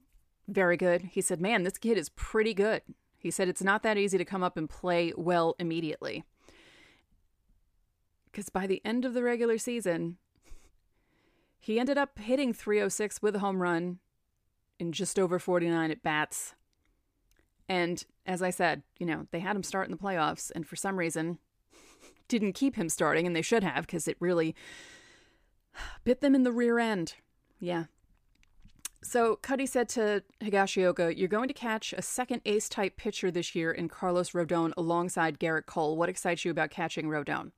very 0.47 0.77
good. 0.77 1.01
He 1.11 1.21
said, 1.21 1.41
Man, 1.41 1.63
this 1.63 1.77
kid 1.77 1.97
is 1.97 2.09
pretty 2.09 2.53
good. 2.53 2.81
He 3.17 3.31
said 3.31 3.47
it's 3.47 3.63
not 3.63 3.83
that 3.83 3.97
easy 3.97 4.17
to 4.17 4.25
come 4.25 4.43
up 4.43 4.57
and 4.57 4.69
play 4.69 5.13
well 5.15 5.55
immediately. 5.59 6.23
Because 8.25 8.49
by 8.49 8.67
the 8.67 8.81
end 8.83 9.05
of 9.05 9.13
the 9.13 9.23
regular 9.23 9.57
season, 9.57 10.17
he 11.63 11.79
ended 11.79 11.97
up 11.97 12.19
hitting 12.19 12.51
306 12.51 13.21
with 13.21 13.37
a 13.37 13.39
home 13.39 13.61
run 13.61 13.99
in 14.79 14.91
just 14.91 15.17
over 15.17 15.39
49 15.39 15.91
at 15.91 16.03
bats. 16.03 16.55
And 17.69 18.03
as 18.25 18.41
I 18.41 18.49
said, 18.49 18.83
you 18.99 19.05
know, 19.05 19.27
they 19.31 19.39
had 19.39 19.55
him 19.55 19.63
start 19.63 19.87
in 19.87 19.91
the 19.91 19.97
playoffs, 19.97 20.51
and 20.53 20.67
for 20.67 20.75
some 20.75 20.99
reason, 20.99 21.39
didn't 22.27 22.51
keep 22.51 22.75
him 22.75 22.89
starting, 22.89 23.25
and 23.25 23.33
they 23.33 23.41
should 23.41 23.63
have 23.63 23.85
because 23.85 24.09
it 24.09 24.17
really 24.19 24.53
bit 26.03 26.19
them 26.19 26.35
in 26.35 26.43
the 26.43 26.51
rear 26.51 26.79
end. 26.79 27.13
Yeah. 27.61 27.85
So 29.01 29.37
Kuty 29.37 29.69
said 29.69 29.87
to 29.89 30.21
Higashioka, 30.41 31.17
You're 31.17 31.29
going 31.29 31.47
to 31.47 31.53
catch 31.53 31.93
a 31.93 32.01
second 32.01 32.41
ace 32.45 32.67
type 32.67 32.97
pitcher 32.97 33.31
this 33.31 33.55
year 33.55 33.71
in 33.71 33.87
Carlos 33.87 34.31
Rodon 34.31 34.73
alongside 34.75 35.39
Gerrit 35.39 35.65
Cole. 35.65 35.95
What 35.95 36.09
excites 36.09 36.43
you 36.43 36.51
about 36.51 36.71
catching 36.71 37.05
Rodon? 37.05 37.51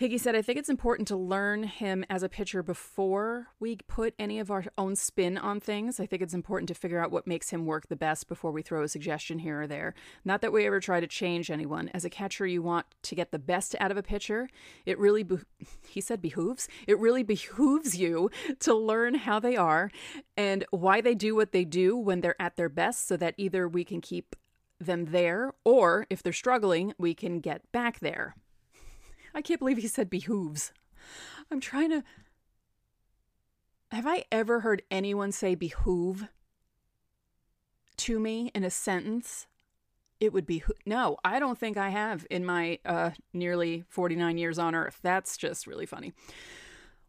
Higgy 0.00 0.18
said, 0.18 0.34
I 0.34 0.42
think 0.42 0.58
it's 0.58 0.68
important 0.68 1.06
to 1.06 1.16
learn 1.16 1.62
him 1.62 2.04
as 2.10 2.24
a 2.24 2.28
pitcher 2.28 2.64
before 2.64 3.46
we 3.60 3.76
put 3.86 4.12
any 4.18 4.40
of 4.40 4.50
our 4.50 4.64
own 4.76 4.96
spin 4.96 5.38
on 5.38 5.60
things. 5.60 6.00
I 6.00 6.06
think 6.06 6.20
it's 6.20 6.34
important 6.34 6.66
to 6.66 6.74
figure 6.74 6.98
out 6.98 7.12
what 7.12 7.28
makes 7.28 7.50
him 7.50 7.64
work 7.64 7.86
the 7.86 7.94
best 7.94 8.26
before 8.26 8.50
we 8.50 8.60
throw 8.60 8.82
a 8.82 8.88
suggestion 8.88 9.38
here 9.38 9.62
or 9.62 9.66
there. 9.68 9.94
Not 10.24 10.40
that 10.40 10.52
we 10.52 10.66
ever 10.66 10.80
try 10.80 10.98
to 10.98 11.06
change 11.06 11.48
anyone. 11.48 11.90
As 11.94 12.04
a 12.04 12.10
catcher, 12.10 12.44
you 12.44 12.60
want 12.60 12.86
to 13.02 13.14
get 13.14 13.30
the 13.30 13.38
best 13.38 13.76
out 13.78 13.92
of 13.92 13.96
a 13.96 14.02
pitcher. 14.02 14.48
It 14.84 14.98
really, 14.98 15.22
be- 15.22 15.38
he 15.88 16.00
said, 16.00 16.20
behooves. 16.20 16.66
It 16.88 16.98
really 16.98 17.22
behooves 17.22 17.96
you 17.96 18.32
to 18.60 18.74
learn 18.74 19.14
how 19.14 19.38
they 19.38 19.54
are 19.54 19.92
and 20.36 20.64
why 20.70 21.02
they 21.02 21.14
do 21.14 21.36
what 21.36 21.52
they 21.52 21.64
do 21.64 21.96
when 21.96 22.20
they're 22.20 22.42
at 22.42 22.56
their 22.56 22.68
best 22.68 23.06
so 23.06 23.16
that 23.18 23.34
either 23.36 23.68
we 23.68 23.84
can 23.84 24.00
keep 24.00 24.34
them 24.80 25.04
there 25.06 25.52
or 25.64 26.04
if 26.10 26.20
they're 26.20 26.32
struggling, 26.32 26.94
we 26.98 27.14
can 27.14 27.38
get 27.38 27.70
back 27.70 28.00
there. 28.00 28.34
I 29.34 29.42
can't 29.42 29.60
believe 29.60 29.78
he 29.78 29.88
said 29.88 30.08
behooves. 30.08 30.72
I'm 31.50 31.60
trying 31.60 31.90
to. 31.90 32.04
Have 33.90 34.06
I 34.06 34.24
ever 34.32 34.60
heard 34.60 34.82
anyone 34.90 35.32
say 35.32 35.54
behoove? 35.54 36.28
to 37.96 38.18
me 38.18 38.50
in 38.54 38.64
a 38.64 38.70
sentence, 38.70 39.46
it 40.20 40.32
would 40.32 40.46
be 40.46 40.62
no, 40.86 41.16
I 41.24 41.38
don't 41.38 41.58
think 41.58 41.76
I 41.76 41.90
have 41.90 42.26
in 42.30 42.44
my 42.44 42.78
uh, 42.84 43.10
nearly 43.32 43.84
49 43.88 44.38
years 44.38 44.58
on 44.58 44.74
Earth. 44.74 45.00
That's 45.02 45.36
just 45.36 45.66
really 45.66 45.86
funny. 45.86 46.12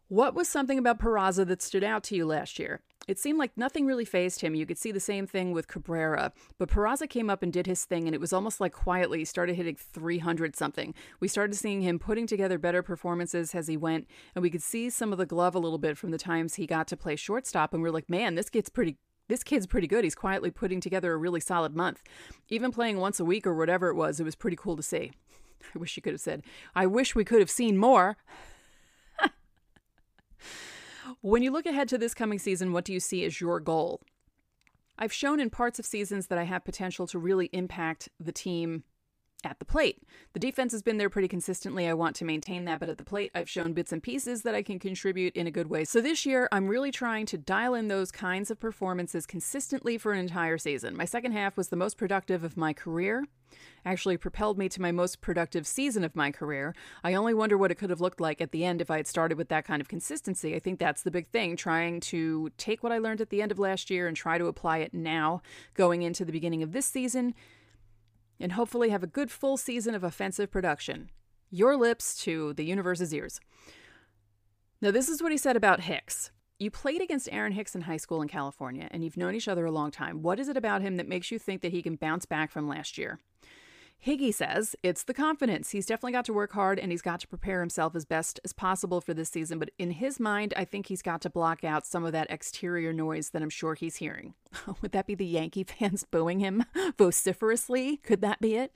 What 0.08 0.34
was 0.34 0.48
something 0.48 0.78
about 0.78 1.00
Peraza 1.00 1.46
that 1.46 1.62
stood 1.62 1.82
out 1.82 2.04
to 2.04 2.16
you 2.16 2.26
last 2.26 2.58
year? 2.58 2.80
It 3.08 3.20
seemed 3.20 3.38
like 3.38 3.56
nothing 3.56 3.86
really 3.86 4.04
fazed 4.04 4.40
him. 4.40 4.56
You 4.56 4.66
could 4.66 4.78
see 4.78 4.90
the 4.90 4.98
same 4.98 5.28
thing 5.28 5.52
with 5.52 5.68
Cabrera. 5.68 6.32
But 6.58 6.68
Peraza 6.68 7.08
came 7.08 7.30
up 7.30 7.42
and 7.42 7.52
did 7.52 7.66
his 7.66 7.84
thing, 7.84 8.06
and 8.06 8.14
it 8.14 8.20
was 8.20 8.32
almost 8.32 8.60
like 8.60 8.72
quietly 8.72 9.24
started 9.24 9.54
hitting 9.54 9.76
300 9.76 10.56
something. 10.56 10.92
We 11.20 11.28
started 11.28 11.54
seeing 11.54 11.82
him 11.82 12.00
putting 12.00 12.26
together 12.26 12.58
better 12.58 12.82
performances 12.82 13.54
as 13.54 13.68
he 13.68 13.76
went, 13.76 14.08
and 14.34 14.42
we 14.42 14.50
could 14.50 14.62
see 14.62 14.90
some 14.90 15.12
of 15.12 15.18
the 15.18 15.26
glove 15.26 15.54
a 15.54 15.60
little 15.60 15.78
bit 15.78 15.96
from 15.96 16.10
the 16.10 16.18
times 16.18 16.54
he 16.54 16.66
got 16.66 16.88
to 16.88 16.96
play 16.96 17.14
shortstop. 17.14 17.72
And 17.72 17.80
we 17.82 17.88
are 17.88 17.92
like, 17.92 18.10
man, 18.10 18.34
this 18.34 18.50
gets 18.50 18.68
pretty. 18.68 18.96
This 19.28 19.42
kid's 19.42 19.66
pretty 19.66 19.88
good. 19.88 20.04
He's 20.04 20.14
quietly 20.14 20.52
putting 20.52 20.80
together 20.80 21.12
a 21.12 21.16
really 21.16 21.40
solid 21.40 21.74
month. 21.74 22.02
Even 22.48 22.70
playing 22.70 22.98
once 22.98 23.18
a 23.18 23.24
week 23.24 23.44
or 23.44 23.54
whatever 23.54 23.88
it 23.88 23.96
was, 23.96 24.20
it 24.20 24.24
was 24.24 24.36
pretty 24.36 24.56
cool 24.56 24.76
to 24.76 24.84
see. 24.84 25.10
I 25.74 25.78
wish 25.78 25.96
you 25.96 26.02
could 26.02 26.12
have 26.12 26.20
said, 26.20 26.42
I 26.76 26.86
wish 26.86 27.16
we 27.16 27.24
could 27.24 27.40
have 27.40 27.50
seen 27.50 27.76
more. 27.76 28.16
When 31.20 31.42
you 31.42 31.50
look 31.50 31.66
ahead 31.66 31.88
to 31.88 31.98
this 31.98 32.14
coming 32.14 32.38
season, 32.38 32.72
what 32.72 32.84
do 32.84 32.92
you 32.92 33.00
see 33.00 33.24
as 33.24 33.40
your 33.40 33.60
goal? 33.60 34.00
I've 34.98 35.12
shown 35.12 35.40
in 35.40 35.50
parts 35.50 35.78
of 35.78 35.86
seasons 35.86 36.28
that 36.28 36.38
I 36.38 36.44
have 36.44 36.64
potential 36.64 37.06
to 37.08 37.18
really 37.18 37.46
impact 37.52 38.08
the 38.18 38.32
team 38.32 38.84
at 39.46 39.58
the 39.58 39.64
plate. 39.64 40.02
The 40.32 40.40
defense 40.40 40.72
has 40.72 40.82
been 40.82 40.98
there 40.98 41.08
pretty 41.08 41.28
consistently. 41.28 41.88
I 41.88 41.94
want 41.94 42.16
to 42.16 42.24
maintain 42.24 42.64
that, 42.64 42.80
but 42.80 42.88
at 42.88 42.98
the 42.98 43.04
plate, 43.04 43.30
I've 43.34 43.48
shown 43.48 43.72
bits 43.72 43.92
and 43.92 44.02
pieces 44.02 44.42
that 44.42 44.54
I 44.54 44.62
can 44.62 44.78
contribute 44.78 45.34
in 45.36 45.46
a 45.46 45.50
good 45.50 45.68
way. 45.68 45.84
So 45.84 46.00
this 46.00 46.26
year, 46.26 46.48
I'm 46.52 46.68
really 46.68 46.90
trying 46.90 47.26
to 47.26 47.38
dial 47.38 47.74
in 47.74 47.88
those 47.88 48.10
kinds 48.10 48.50
of 48.50 48.60
performances 48.60 49.24
consistently 49.24 49.96
for 49.96 50.12
an 50.12 50.18
entire 50.18 50.58
season. 50.58 50.96
My 50.96 51.04
second 51.04 51.32
half 51.32 51.56
was 51.56 51.68
the 51.68 51.76
most 51.76 51.96
productive 51.96 52.44
of 52.44 52.56
my 52.56 52.72
career 52.72 53.24
actually 53.84 54.16
propelled 54.16 54.58
me 54.58 54.68
to 54.68 54.82
my 54.82 54.90
most 54.90 55.20
productive 55.20 55.66
season 55.66 56.02
of 56.02 56.16
my 56.16 56.30
career. 56.30 56.74
I 57.04 57.14
only 57.14 57.32
wonder 57.32 57.56
what 57.56 57.70
it 57.70 57.76
could 57.76 57.90
have 57.90 58.00
looked 58.00 58.20
like 58.20 58.40
at 58.40 58.50
the 58.50 58.64
end 58.64 58.80
if 58.80 58.90
I 58.90 58.96
had 58.96 59.06
started 59.06 59.38
with 59.38 59.48
that 59.48 59.64
kind 59.64 59.80
of 59.80 59.88
consistency. 59.88 60.54
I 60.54 60.58
think 60.58 60.78
that's 60.78 61.02
the 61.02 61.10
big 61.10 61.28
thing, 61.28 61.56
trying 61.56 62.00
to 62.00 62.50
take 62.58 62.82
what 62.82 62.92
I 62.92 62.98
learned 62.98 63.20
at 63.20 63.30
the 63.30 63.40
end 63.40 63.52
of 63.52 63.58
last 63.58 63.88
year 63.88 64.08
and 64.08 64.16
try 64.16 64.38
to 64.38 64.46
apply 64.46 64.78
it 64.78 64.92
now 64.92 65.40
going 65.74 66.02
into 66.02 66.24
the 66.24 66.32
beginning 66.32 66.62
of 66.62 66.72
this 66.72 66.86
season 66.86 67.34
and 68.40 68.52
hopefully 68.52 68.90
have 68.90 69.02
a 69.02 69.08
good 69.08 69.30
full 69.30 69.56
season 69.56 69.94
of 69.94 70.04
offensive 70.04 70.50
production. 70.50 71.10
Your 71.50 71.76
lips 71.76 72.16
to 72.24 72.52
the 72.54 72.64
universe's 72.64 73.14
ears. 73.14 73.40
Now, 74.80 74.90
this 74.90 75.08
is 75.08 75.22
what 75.22 75.32
he 75.32 75.38
said 75.38 75.56
about 75.56 75.80
Hicks. 75.80 76.30
You 76.58 76.70
played 76.70 77.02
against 77.02 77.28
Aaron 77.30 77.52
Hicks 77.52 77.74
in 77.74 77.82
high 77.82 77.96
school 77.98 78.22
in 78.22 78.28
California, 78.28 78.88
and 78.90 79.04
you've 79.04 79.16
known 79.16 79.34
each 79.34 79.48
other 79.48 79.66
a 79.66 79.70
long 79.70 79.90
time. 79.90 80.22
What 80.22 80.40
is 80.40 80.48
it 80.48 80.56
about 80.56 80.82
him 80.82 80.96
that 80.96 81.08
makes 81.08 81.30
you 81.30 81.38
think 81.38 81.62
that 81.62 81.72
he 81.72 81.82
can 81.82 81.96
bounce 81.96 82.24
back 82.24 82.50
from 82.50 82.68
last 82.68 82.96
year? 82.96 83.18
Higgy 84.04 84.32
says 84.32 84.76
it's 84.82 85.02
the 85.02 85.14
confidence. 85.14 85.70
He's 85.70 85.86
definitely 85.86 86.12
got 86.12 86.24
to 86.26 86.32
work 86.32 86.52
hard 86.52 86.78
and 86.78 86.92
he's 86.92 87.02
got 87.02 87.20
to 87.20 87.28
prepare 87.28 87.60
himself 87.60 87.96
as 87.96 88.04
best 88.04 88.38
as 88.44 88.52
possible 88.52 89.00
for 89.00 89.14
this 89.14 89.30
season. 89.30 89.58
But 89.58 89.70
in 89.78 89.90
his 89.92 90.20
mind, 90.20 90.54
I 90.56 90.64
think 90.64 90.86
he's 90.86 91.02
got 91.02 91.20
to 91.22 91.30
block 91.30 91.64
out 91.64 91.86
some 91.86 92.04
of 92.04 92.12
that 92.12 92.30
exterior 92.30 92.92
noise 92.92 93.30
that 93.30 93.42
I'm 93.42 93.50
sure 93.50 93.74
he's 93.74 93.96
hearing. 93.96 94.34
Would 94.80 94.92
that 94.92 95.06
be 95.06 95.14
the 95.14 95.26
Yankee 95.26 95.64
fans 95.78 96.04
booing 96.08 96.40
him 96.40 96.64
vociferously? 96.96 97.96
Could 97.98 98.20
that 98.20 98.40
be 98.40 98.54
it? 98.54 98.72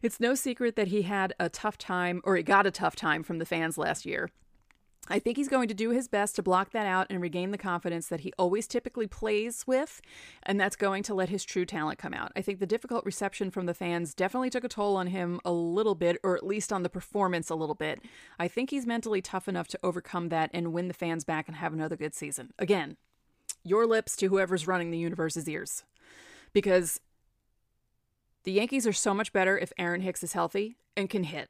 It's 0.00 0.20
no 0.20 0.34
secret 0.34 0.76
that 0.76 0.88
he 0.88 1.02
had 1.02 1.34
a 1.38 1.48
tough 1.48 1.76
time, 1.76 2.22
or 2.24 2.36
he 2.36 2.42
got 2.42 2.66
a 2.66 2.70
tough 2.70 2.96
time 2.96 3.22
from 3.22 3.38
the 3.38 3.46
fans 3.46 3.76
last 3.76 4.06
year. 4.06 4.30
I 5.08 5.18
think 5.18 5.36
he's 5.36 5.48
going 5.48 5.66
to 5.66 5.74
do 5.74 5.90
his 5.90 6.06
best 6.06 6.36
to 6.36 6.44
block 6.44 6.70
that 6.70 6.86
out 6.86 7.08
and 7.10 7.20
regain 7.20 7.50
the 7.50 7.58
confidence 7.58 8.06
that 8.06 8.20
he 8.20 8.32
always 8.38 8.68
typically 8.68 9.08
plays 9.08 9.66
with, 9.66 10.00
and 10.44 10.60
that's 10.60 10.76
going 10.76 11.02
to 11.04 11.14
let 11.14 11.28
his 11.28 11.44
true 11.44 11.66
talent 11.66 11.98
come 11.98 12.14
out. 12.14 12.30
I 12.36 12.40
think 12.40 12.60
the 12.60 12.66
difficult 12.66 13.04
reception 13.04 13.50
from 13.50 13.66
the 13.66 13.74
fans 13.74 14.14
definitely 14.14 14.50
took 14.50 14.62
a 14.62 14.68
toll 14.68 14.96
on 14.96 15.08
him 15.08 15.40
a 15.44 15.50
little 15.50 15.96
bit, 15.96 16.18
or 16.22 16.36
at 16.36 16.46
least 16.46 16.72
on 16.72 16.84
the 16.84 16.88
performance 16.88 17.50
a 17.50 17.56
little 17.56 17.74
bit. 17.74 18.00
I 18.38 18.46
think 18.46 18.70
he's 18.70 18.86
mentally 18.86 19.20
tough 19.20 19.48
enough 19.48 19.66
to 19.68 19.80
overcome 19.82 20.28
that 20.28 20.50
and 20.54 20.72
win 20.72 20.86
the 20.86 20.94
fans 20.94 21.24
back 21.24 21.48
and 21.48 21.56
have 21.56 21.72
another 21.72 21.96
good 21.96 22.14
season. 22.14 22.52
Again, 22.58 22.96
your 23.64 23.86
lips 23.86 24.14
to 24.16 24.28
whoever's 24.28 24.68
running 24.68 24.92
the 24.92 24.98
universe's 24.98 25.48
ears. 25.48 25.82
Because 26.52 27.00
the 28.44 28.52
Yankees 28.52 28.86
are 28.86 28.92
so 28.92 29.14
much 29.14 29.32
better 29.32 29.58
if 29.58 29.72
Aaron 29.78 30.02
Hicks 30.02 30.22
is 30.22 30.32
healthy 30.32 30.76
and 30.96 31.10
can 31.10 31.24
hit. 31.24 31.48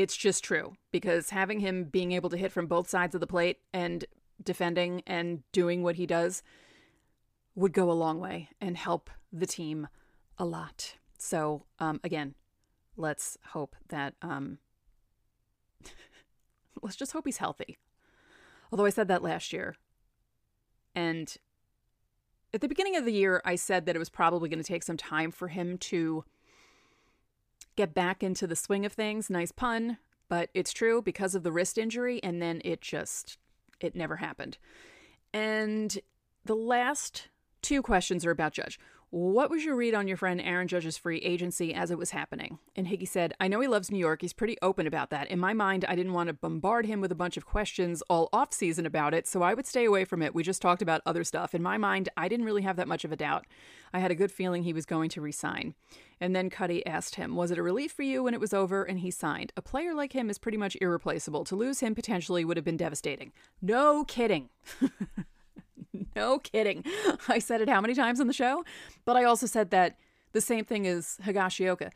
It's 0.00 0.16
just 0.16 0.42
true 0.42 0.72
because 0.92 1.28
having 1.28 1.60
him 1.60 1.84
being 1.84 2.12
able 2.12 2.30
to 2.30 2.38
hit 2.38 2.52
from 2.52 2.66
both 2.66 2.88
sides 2.88 3.14
of 3.14 3.20
the 3.20 3.26
plate 3.26 3.58
and 3.70 4.02
defending 4.42 5.02
and 5.06 5.42
doing 5.52 5.82
what 5.82 5.96
he 5.96 6.06
does 6.06 6.42
would 7.54 7.74
go 7.74 7.90
a 7.90 7.92
long 7.92 8.18
way 8.18 8.48
and 8.62 8.78
help 8.78 9.10
the 9.30 9.44
team 9.44 9.88
a 10.38 10.46
lot. 10.46 10.94
So, 11.18 11.66
um, 11.80 12.00
again, 12.02 12.34
let's 12.96 13.36
hope 13.48 13.76
that, 13.90 14.14
um, 14.22 14.56
let's 16.82 16.96
just 16.96 17.12
hope 17.12 17.26
he's 17.26 17.36
healthy. 17.36 17.76
Although 18.72 18.86
I 18.86 18.90
said 18.90 19.08
that 19.08 19.22
last 19.22 19.52
year. 19.52 19.76
And 20.94 21.36
at 22.54 22.62
the 22.62 22.68
beginning 22.68 22.96
of 22.96 23.04
the 23.04 23.12
year, 23.12 23.42
I 23.44 23.56
said 23.56 23.84
that 23.84 23.96
it 23.96 23.98
was 23.98 24.08
probably 24.08 24.48
going 24.48 24.62
to 24.62 24.66
take 24.66 24.82
some 24.82 24.96
time 24.96 25.30
for 25.30 25.48
him 25.48 25.76
to 25.76 26.24
get 27.80 27.94
back 27.94 28.22
into 28.22 28.46
the 28.46 28.54
swing 28.54 28.84
of 28.84 28.92
things. 28.92 29.30
Nice 29.30 29.52
pun, 29.52 29.96
but 30.28 30.50
it's 30.52 30.70
true 30.70 31.00
because 31.00 31.34
of 31.34 31.44
the 31.44 31.50
wrist 31.50 31.78
injury, 31.78 32.22
and 32.22 32.42
then 32.42 32.60
it 32.62 32.82
just, 32.82 33.38
it 33.80 33.96
never 33.96 34.16
happened. 34.16 34.58
And 35.32 35.98
the 36.44 36.54
last 36.54 37.28
two 37.62 37.80
questions 37.80 38.26
are 38.26 38.30
about 38.30 38.52
Judge. 38.52 38.78
What 39.12 39.50
was 39.50 39.64
your 39.64 39.74
read 39.74 39.92
on 39.92 40.06
your 40.06 40.16
friend 40.16 40.40
Aaron 40.40 40.68
Judge's 40.68 40.96
free 40.96 41.18
agency 41.18 41.74
as 41.74 41.90
it 41.90 41.98
was 41.98 42.12
happening? 42.12 42.60
And 42.76 42.86
Higgy 42.86 43.08
said, 43.08 43.34
I 43.40 43.48
know 43.48 43.58
he 43.58 43.66
loves 43.66 43.90
New 43.90 43.98
York. 43.98 44.22
He's 44.22 44.32
pretty 44.32 44.56
open 44.62 44.86
about 44.86 45.10
that. 45.10 45.28
In 45.28 45.40
my 45.40 45.52
mind, 45.52 45.84
I 45.88 45.96
didn't 45.96 46.12
want 46.12 46.28
to 46.28 46.32
bombard 46.32 46.86
him 46.86 47.00
with 47.00 47.10
a 47.10 47.16
bunch 47.16 47.36
of 47.36 47.44
questions 47.44 48.04
all 48.08 48.28
off 48.32 48.52
season 48.52 48.86
about 48.86 49.12
it, 49.12 49.26
so 49.26 49.42
I 49.42 49.52
would 49.52 49.66
stay 49.66 49.84
away 49.84 50.04
from 50.04 50.22
it. 50.22 50.32
We 50.32 50.44
just 50.44 50.62
talked 50.62 50.80
about 50.80 51.02
other 51.04 51.24
stuff. 51.24 51.56
In 51.56 51.62
my 51.62 51.76
mind, 51.76 52.08
I 52.16 52.28
didn't 52.28 52.46
really 52.46 52.62
have 52.62 52.76
that 52.76 52.86
much 52.86 53.04
of 53.04 53.10
a 53.10 53.16
doubt. 53.16 53.46
I 53.92 53.98
had 53.98 54.12
a 54.12 54.14
good 54.14 54.30
feeling 54.30 54.62
he 54.62 54.72
was 54.72 54.86
going 54.86 55.10
to 55.10 55.20
resign. 55.20 55.74
And 56.20 56.36
then 56.36 56.48
Kuty 56.48 56.82
asked 56.86 57.16
him, 57.16 57.34
Was 57.34 57.50
it 57.50 57.58
a 57.58 57.64
relief 57.64 57.90
for 57.90 58.02
you 58.02 58.22
when 58.22 58.34
it 58.34 58.40
was 58.40 58.54
over? 58.54 58.84
And 58.84 59.00
he 59.00 59.10
signed. 59.10 59.52
A 59.56 59.62
player 59.62 59.92
like 59.92 60.12
him 60.12 60.30
is 60.30 60.38
pretty 60.38 60.58
much 60.58 60.76
irreplaceable. 60.80 61.42
To 61.46 61.56
lose 61.56 61.80
him 61.80 61.96
potentially 61.96 62.44
would 62.44 62.56
have 62.56 62.64
been 62.64 62.76
devastating. 62.76 63.32
No 63.60 64.04
kidding. 64.04 64.50
no 66.16 66.38
kidding. 66.38 66.84
I 67.28 67.38
said 67.38 67.60
it 67.60 67.68
how 67.68 67.80
many 67.80 67.94
times 67.94 68.20
on 68.20 68.26
the 68.26 68.32
show? 68.32 68.64
But 69.04 69.16
I 69.16 69.24
also 69.24 69.46
said 69.46 69.70
that 69.70 69.96
the 70.32 70.40
same 70.40 70.64
thing 70.64 70.86
as 70.86 71.18
Higashioka. 71.24 71.90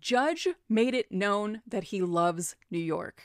Judge 0.00 0.48
made 0.68 0.94
it 0.94 1.12
known 1.12 1.60
that 1.66 1.84
he 1.84 2.00
loves 2.00 2.56
New 2.70 2.78
York. 2.78 3.24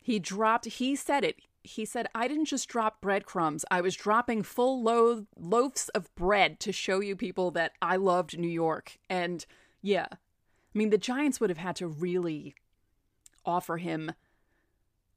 He 0.00 0.18
dropped, 0.18 0.64
he 0.66 0.96
said 0.96 1.24
it. 1.24 1.36
He 1.62 1.84
said, 1.84 2.08
I 2.14 2.28
didn't 2.28 2.46
just 2.46 2.68
drop 2.68 3.00
breadcrumbs. 3.00 3.64
I 3.70 3.80
was 3.80 3.94
dropping 3.94 4.42
full 4.42 4.82
lo- 4.82 5.26
loaves 5.38 5.88
of 5.90 6.12
bread 6.14 6.60
to 6.60 6.72
show 6.72 7.00
you 7.00 7.14
people 7.14 7.50
that 7.52 7.72
I 7.82 7.96
loved 7.96 8.38
New 8.38 8.48
York. 8.48 8.96
And 9.10 9.44
yeah, 9.82 10.06
I 10.10 10.16
mean, 10.74 10.90
the 10.90 10.98
Giants 10.98 11.40
would 11.40 11.50
have 11.50 11.58
had 11.58 11.76
to 11.76 11.86
really 11.86 12.54
offer 13.44 13.76
him 13.76 14.12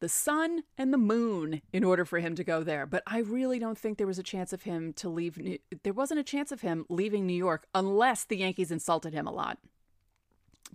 the 0.01 0.09
sun 0.09 0.63
and 0.77 0.91
the 0.91 0.97
moon 0.97 1.61
in 1.71 1.83
order 1.83 2.03
for 2.03 2.19
him 2.19 2.35
to 2.35 2.43
go 2.43 2.63
there. 2.63 2.85
But 2.85 3.03
I 3.05 3.19
really 3.19 3.59
don't 3.59 3.77
think 3.77 3.97
there 3.97 4.07
was 4.07 4.19
a 4.19 4.23
chance 4.23 4.51
of 4.51 4.63
him 4.63 4.93
to 4.93 5.07
leave. 5.07 5.37
New- 5.37 5.59
there 5.83 5.93
wasn't 5.93 6.19
a 6.19 6.23
chance 6.23 6.51
of 6.51 6.61
him 6.61 6.85
leaving 6.89 7.25
New 7.25 7.35
York 7.35 7.67
unless 7.73 8.25
the 8.25 8.37
Yankees 8.37 8.71
insulted 8.71 9.13
him 9.13 9.27
a 9.27 9.31
lot. 9.31 9.59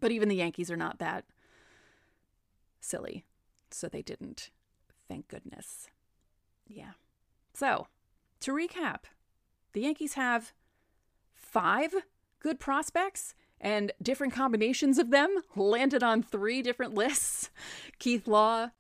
But 0.01 0.13
even 0.13 0.29
the 0.29 0.37
Yankees 0.37 0.71
are 0.71 0.77
not 0.77 1.01
that 1.01 1.25
silly. 2.81 3.25
So 3.71 3.89
they 3.89 4.03
didn't. 4.03 4.51
Thank 5.09 5.27
goodness. 5.27 5.89
Yeah. 6.69 6.93
So, 7.53 7.89
to 8.41 8.53
recap, 8.53 9.01
the 9.73 9.81
Yankees 9.81 10.15
have 10.15 10.53
five 11.35 11.93
good 12.39 12.61
prospects 12.61 13.35
and 13.61 13.91
different 14.01 14.35
combinations 14.35 14.99
of 14.99 15.11
them 15.11 15.35
landed 15.57 16.05
on 16.05 16.23
three 16.23 16.63
different 16.63 16.95
lists. 16.95 17.51
Keith 17.99 18.29
Law, 18.29 18.71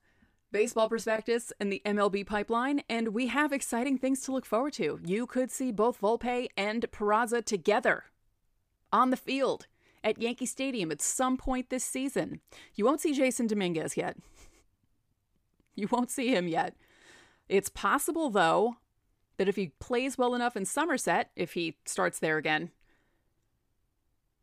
Baseball 0.52 0.88
Prospectus 0.88 1.52
and 1.58 1.72
the 1.72 1.82
MLB 1.84 2.24
Pipeline, 2.24 2.82
and 2.88 3.08
we 3.08 3.26
have 3.26 3.52
exciting 3.52 3.98
things 3.98 4.20
to 4.22 4.32
look 4.32 4.46
forward 4.46 4.72
to. 4.74 5.00
You 5.04 5.26
could 5.26 5.50
see 5.50 5.72
both 5.72 6.00
Volpe 6.00 6.46
and 6.56 6.86
Peraza 6.92 7.44
together 7.44 8.04
on 8.92 9.10
the 9.10 9.16
field 9.16 9.66
at 10.04 10.22
Yankee 10.22 10.46
Stadium 10.46 10.92
at 10.92 11.02
some 11.02 11.36
point 11.36 11.68
this 11.68 11.84
season. 11.84 12.40
You 12.74 12.84
won't 12.84 13.00
see 13.00 13.12
Jasson 13.12 13.48
Dominguez 13.48 13.96
yet. 13.96 14.16
You 15.78 15.88
won't 15.90 16.10
see 16.10 16.34
him 16.34 16.48
yet. 16.48 16.74
It's 17.50 17.68
possible, 17.68 18.30
though, 18.30 18.76
that 19.36 19.46
if 19.46 19.56
he 19.56 19.72
plays 19.78 20.16
well 20.16 20.34
enough 20.34 20.56
in 20.56 20.64
Somerset, 20.64 21.30
if 21.36 21.52
he 21.52 21.76
starts 21.84 22.18
there 22.18 22.38
again, 22.38 22.70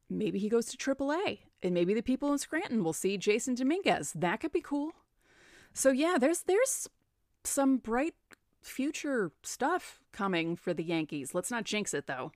maybe 0.07 0.37
he 0.37 0.47
goes 0.47 0.67
to 0.67 0.77
AAA, 0.77 1.39
and 1.63 1.73
maybe 1.73 1.95
the 1.95 2.03
people 2.03 2.31
in 2.31 2.37
Scranton 2.37 2.83
will 2.83 2.93
see 2.93 3.17
Jasson 3.17 3.55
Dominguez. 3.55 4.13
That 4.13 4.41
could 4.41 4.51
be 4.51 4.61
cool. 4.61 4.91
So 5.73 5.91
yeah, 5.91 6.17
there's 6.19 6.43
there's 6.43 6.87
some 7.43 7.77
bright 7.77 8.15
future 8.61 9.31
stuff 9.43 9.99
coming 10.11 10.55
for 10.55 10.73
the 10.73 10.83
Yankees. 10.83 11.33
Let's 11.33 11.51
not 11.51 11.65
jinx 11.65 11.93
it 11.93 12.07
though, 12.07 12.31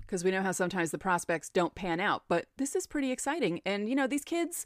because 0.00 0.22
we 0.22 0.30
know 0.30 0.42
how 0.42 0.52
sometimes 0.52 0.90
the 0.90 0.98
prospects 0.98 1.48
don't 1.48 1.74
pan 1.74 2.00
out. 2.00 2.24
But 2.28 2.46
this 2.56 2.76
is 2.76 2.86
pretty 2.86 3.10
exciting. 3.10 3.60
And, 3.66 3.88
you 3.88 3.94
know, 3.94 4.06
these 4.06 4.24
kids 4.24 4.64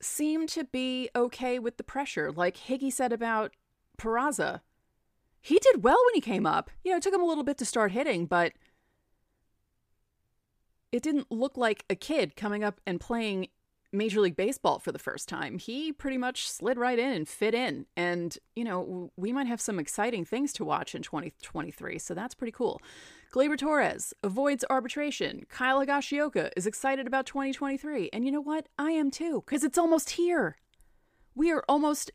seem 0.00 0.46
to 0.48 0.64
be 0.64 1.10
okay 1.14 1.58
with 1.58 1.76
the 1.76 1.84
pressure. 1.84 2.32
Like 2.32 2.56
Higgy 2.56 2.92
said 2.92 3.12
about 3.12 3.52
Peraza. 3.98 4.60
He 5.40 5.58
did 5.58 5.84
well 5.84 5.98
when 6.06 6.14
he 6.14 6.20
came 6.20 6.46
up. 6.46 6.70
You 6.82 6.92
know, 6.92 6.96
it 6.96 7.02
took 7.02 7.14
him 7.14 7.22
a 7.22 7.26
little 7.26 7.44
bit 7.44 7.58
to 7.58 7.64
start 7.64 7.92
hitting, 7.92 8.26
but 8.26 8.52
it 10.90 11.02
didn't 11.02 11.30
look 11.30 11.56
like 11.56 11.84
a 11.88 11.94
kid 11.94 12.36
coming 12.36 12.64
up 12.64 12.80
and 12.86 13.00
playing 13.00 13.48
Major 13.92 14.20
League 14.20 14.36
Baseball 14.36 14.78
for 14.78 14.90
the 14.90 14.98
first 14.98 15.28
time. 15.28 15.58
He 15.58 15.92
pretty 15.92 16.16
much 16.16 16.48
slid 16.48 16.78
right 16.78 16.98
in 16.98 17.12
and 17.12 17.28
fit 17.28 17.54
in. 17.54 17.86
And, 17.96 18.36
you 18.56 18.64
know, 18.64 19.10
we 19.16 19.32
might 19.32 19.46
have 19.46 19.60
some 19.60 19.78
exciting 19.78 20.24
things 20.24 20.52
to 20.54 20.64
watch 20.64 20.94
in 20.94 21.02
2023, 21.02 21.98
so 21.98 22.14
that's 22.14 22.34
pretty 22.34 22.52
cool. 22.52 22.80
Gleyber 23.32 23.58
Torres 23.58 24.14
avoids 24.22 24.64
arbitration. 24.70 25.44
Kyle 25.48 25.84
Higashioka 25.84 26.50
is 26.56 26.66
excited 26.66 27.06
about 27.06 27.26
2023. 27.26 28.10
And 28.12 28.24
you 28.24 28.30
know 28.30 28.40
what? 28.40 28.68
I 28.78 28.92
am 28.92 29.10
too, 29.10 29.42
because 29.46 29.64
it's 29.64 29.78
almost 29.78 30.10
here. 30.10 30.56
We 31.34 31.50
are 31.52 31.64
almost 31.68 32.10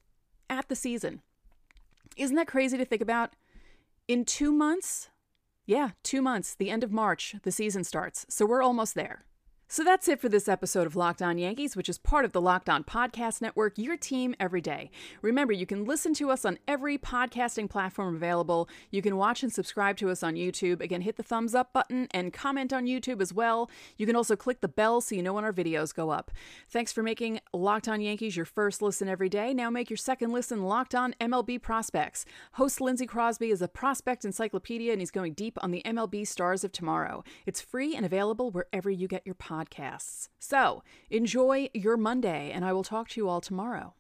at 0.50 0.70
the 0.70 0.76
season. 0.76 1.22
Isn't 2.16 2.36
that 2.36 2.48
crazy 2.48 2.78
to 2.78 2.86
think 2.86 3.02
about? 3.02 3.36
In 4.08 4.26
two 4.26 4.52
months, 4.52 5.10
yeah, 5.66 5.92
two 6.02 6.22
months, 6.22 6.56
the 6.56 6.70
end 6.70 6.84
of 6.84 6.92
March, 6.92 7.36
the 7.44 7.52
season 7.52 7.84
starts. 7.84 8.26
So 8.30 8.46
we're 8.46 8.64
almost 8.64 8.96
there. 8.96 9.26
So 9.70 9.84
that's 9.84 10.08
it 10.08 10.22
for 10.22 10.30
this 10.30 10.48
episode 10.48 10.88
of 10.88 10.96
Locked 10.96 11.22
On 11.22 11.38
Yankees, 11.38 11.76
which 11.76 11.90
is 11.90 11.98
part 11.98 12.24
of 12.24 12.32
the 12.32 12.40
Locked 12.40 12.70
On 12.70 12.86
Podcast 12.86 13.42
Network, 13.42 13.78
your 13.78 13.98
team 13.98 14.34
every 14.40 14.62
day. 14.62 14.90
Remember, 15.22 15.52
you 15.52 15.66
can 15.66 15.84
listen 15.84 16.14
to 16.14 16.32
us 16.32 16.46
on 16.46 16.58
every 16.70 16.98
podcasting 16.98 17.70
platform 17.70 18.16
available. 18.16 18.70
You 18.92 19.02
can 19.02 19.18
watch 19.18 19.44
and 19.44 19.52
subscribe 19.52 19.98
to 19.98 20.10
us 20.10 20.24
on 20.24 20.36
YouTube. 20.36 20.80
Again, 20.80 21.02
hit 21.02 21.18
the 21.18 21.22
thumbs 21.22 21.54
up 21.54 21.74
button 21.74 22.08
and 22.12 22.32
comment 22.32 22.72
on 22.72 22.86
YouTube 22.86 23.22
as 23.22 23.34
well. 23.34 23.70
You 23.98 24.06
can 24.06 24.16
also 24.16 24.38
click 24.38 24.62
the 24.62 24.70
bell 24.70 25.02
so 25.02 25.16
you 25.16 25.22
know 25.22 25.34
when 25.34 25.44
our 25.44 25.52
videos 25.52 25.94
go 25.94 26.12
up. 26.12 26.32
Thanks 26.70 26.94
for 26.94 27.04
making 27.04 27.42
Locked 27.52 27.90
On 27.90 28.00
Yankees 28.00 28.38
your 28.38 28.46
first 28.46 28.82
listen 28.82 29.10
every 29.10 29.28
day. 29.28 29.54
Now 29.54 29.70
make 29.70 29.90
your 29.90 29.98
second 29.98 30.32
listen 30.32 30.64
Locked 30.64 30.96
On 30.96 31.14
MLB 31.20 31.62
Prospects. 31.62 32.24
Host 32.54 32.80
Lindsey 32.80 33.06
Crosby 33.06 33.50
is 33.50 33.62
a 33.62 33.68
prospect 33.68 34.24
encyclopedia 34.24 34.94
and 34.94 35.02
he's 35.02 35.12
going 35.12 35.34
deep 35.34 35.58
on 35.62 35.72
the 35.72 35.82
MLB 35.84 36.26
stars 36.26 36.64
of 36.64 36.72
tomorrow. 36.72 37.26
It's 37.46 37.60
free 37.60 37.98
and 37.98 38.06
available 38.06 38.50
wherever 38.50 38.90
you 38.90 39.10
get 39.10 39.26
your 39.26 39.36
podcasts 39.36 39.57
podcasts. 39.58 40.30
So 40.40 40.84
enjoy 41.10 41.70
your 41.74 41.98
Monday, 41.98 42.52
and 42.52 42.64
I 42.66 42.74
will 42.74 42.84
talk 42.84 43.10
to 43.10 43.20
you 43.20 43.30
all 43.30 43.42
tomorrow. 43.42 43.94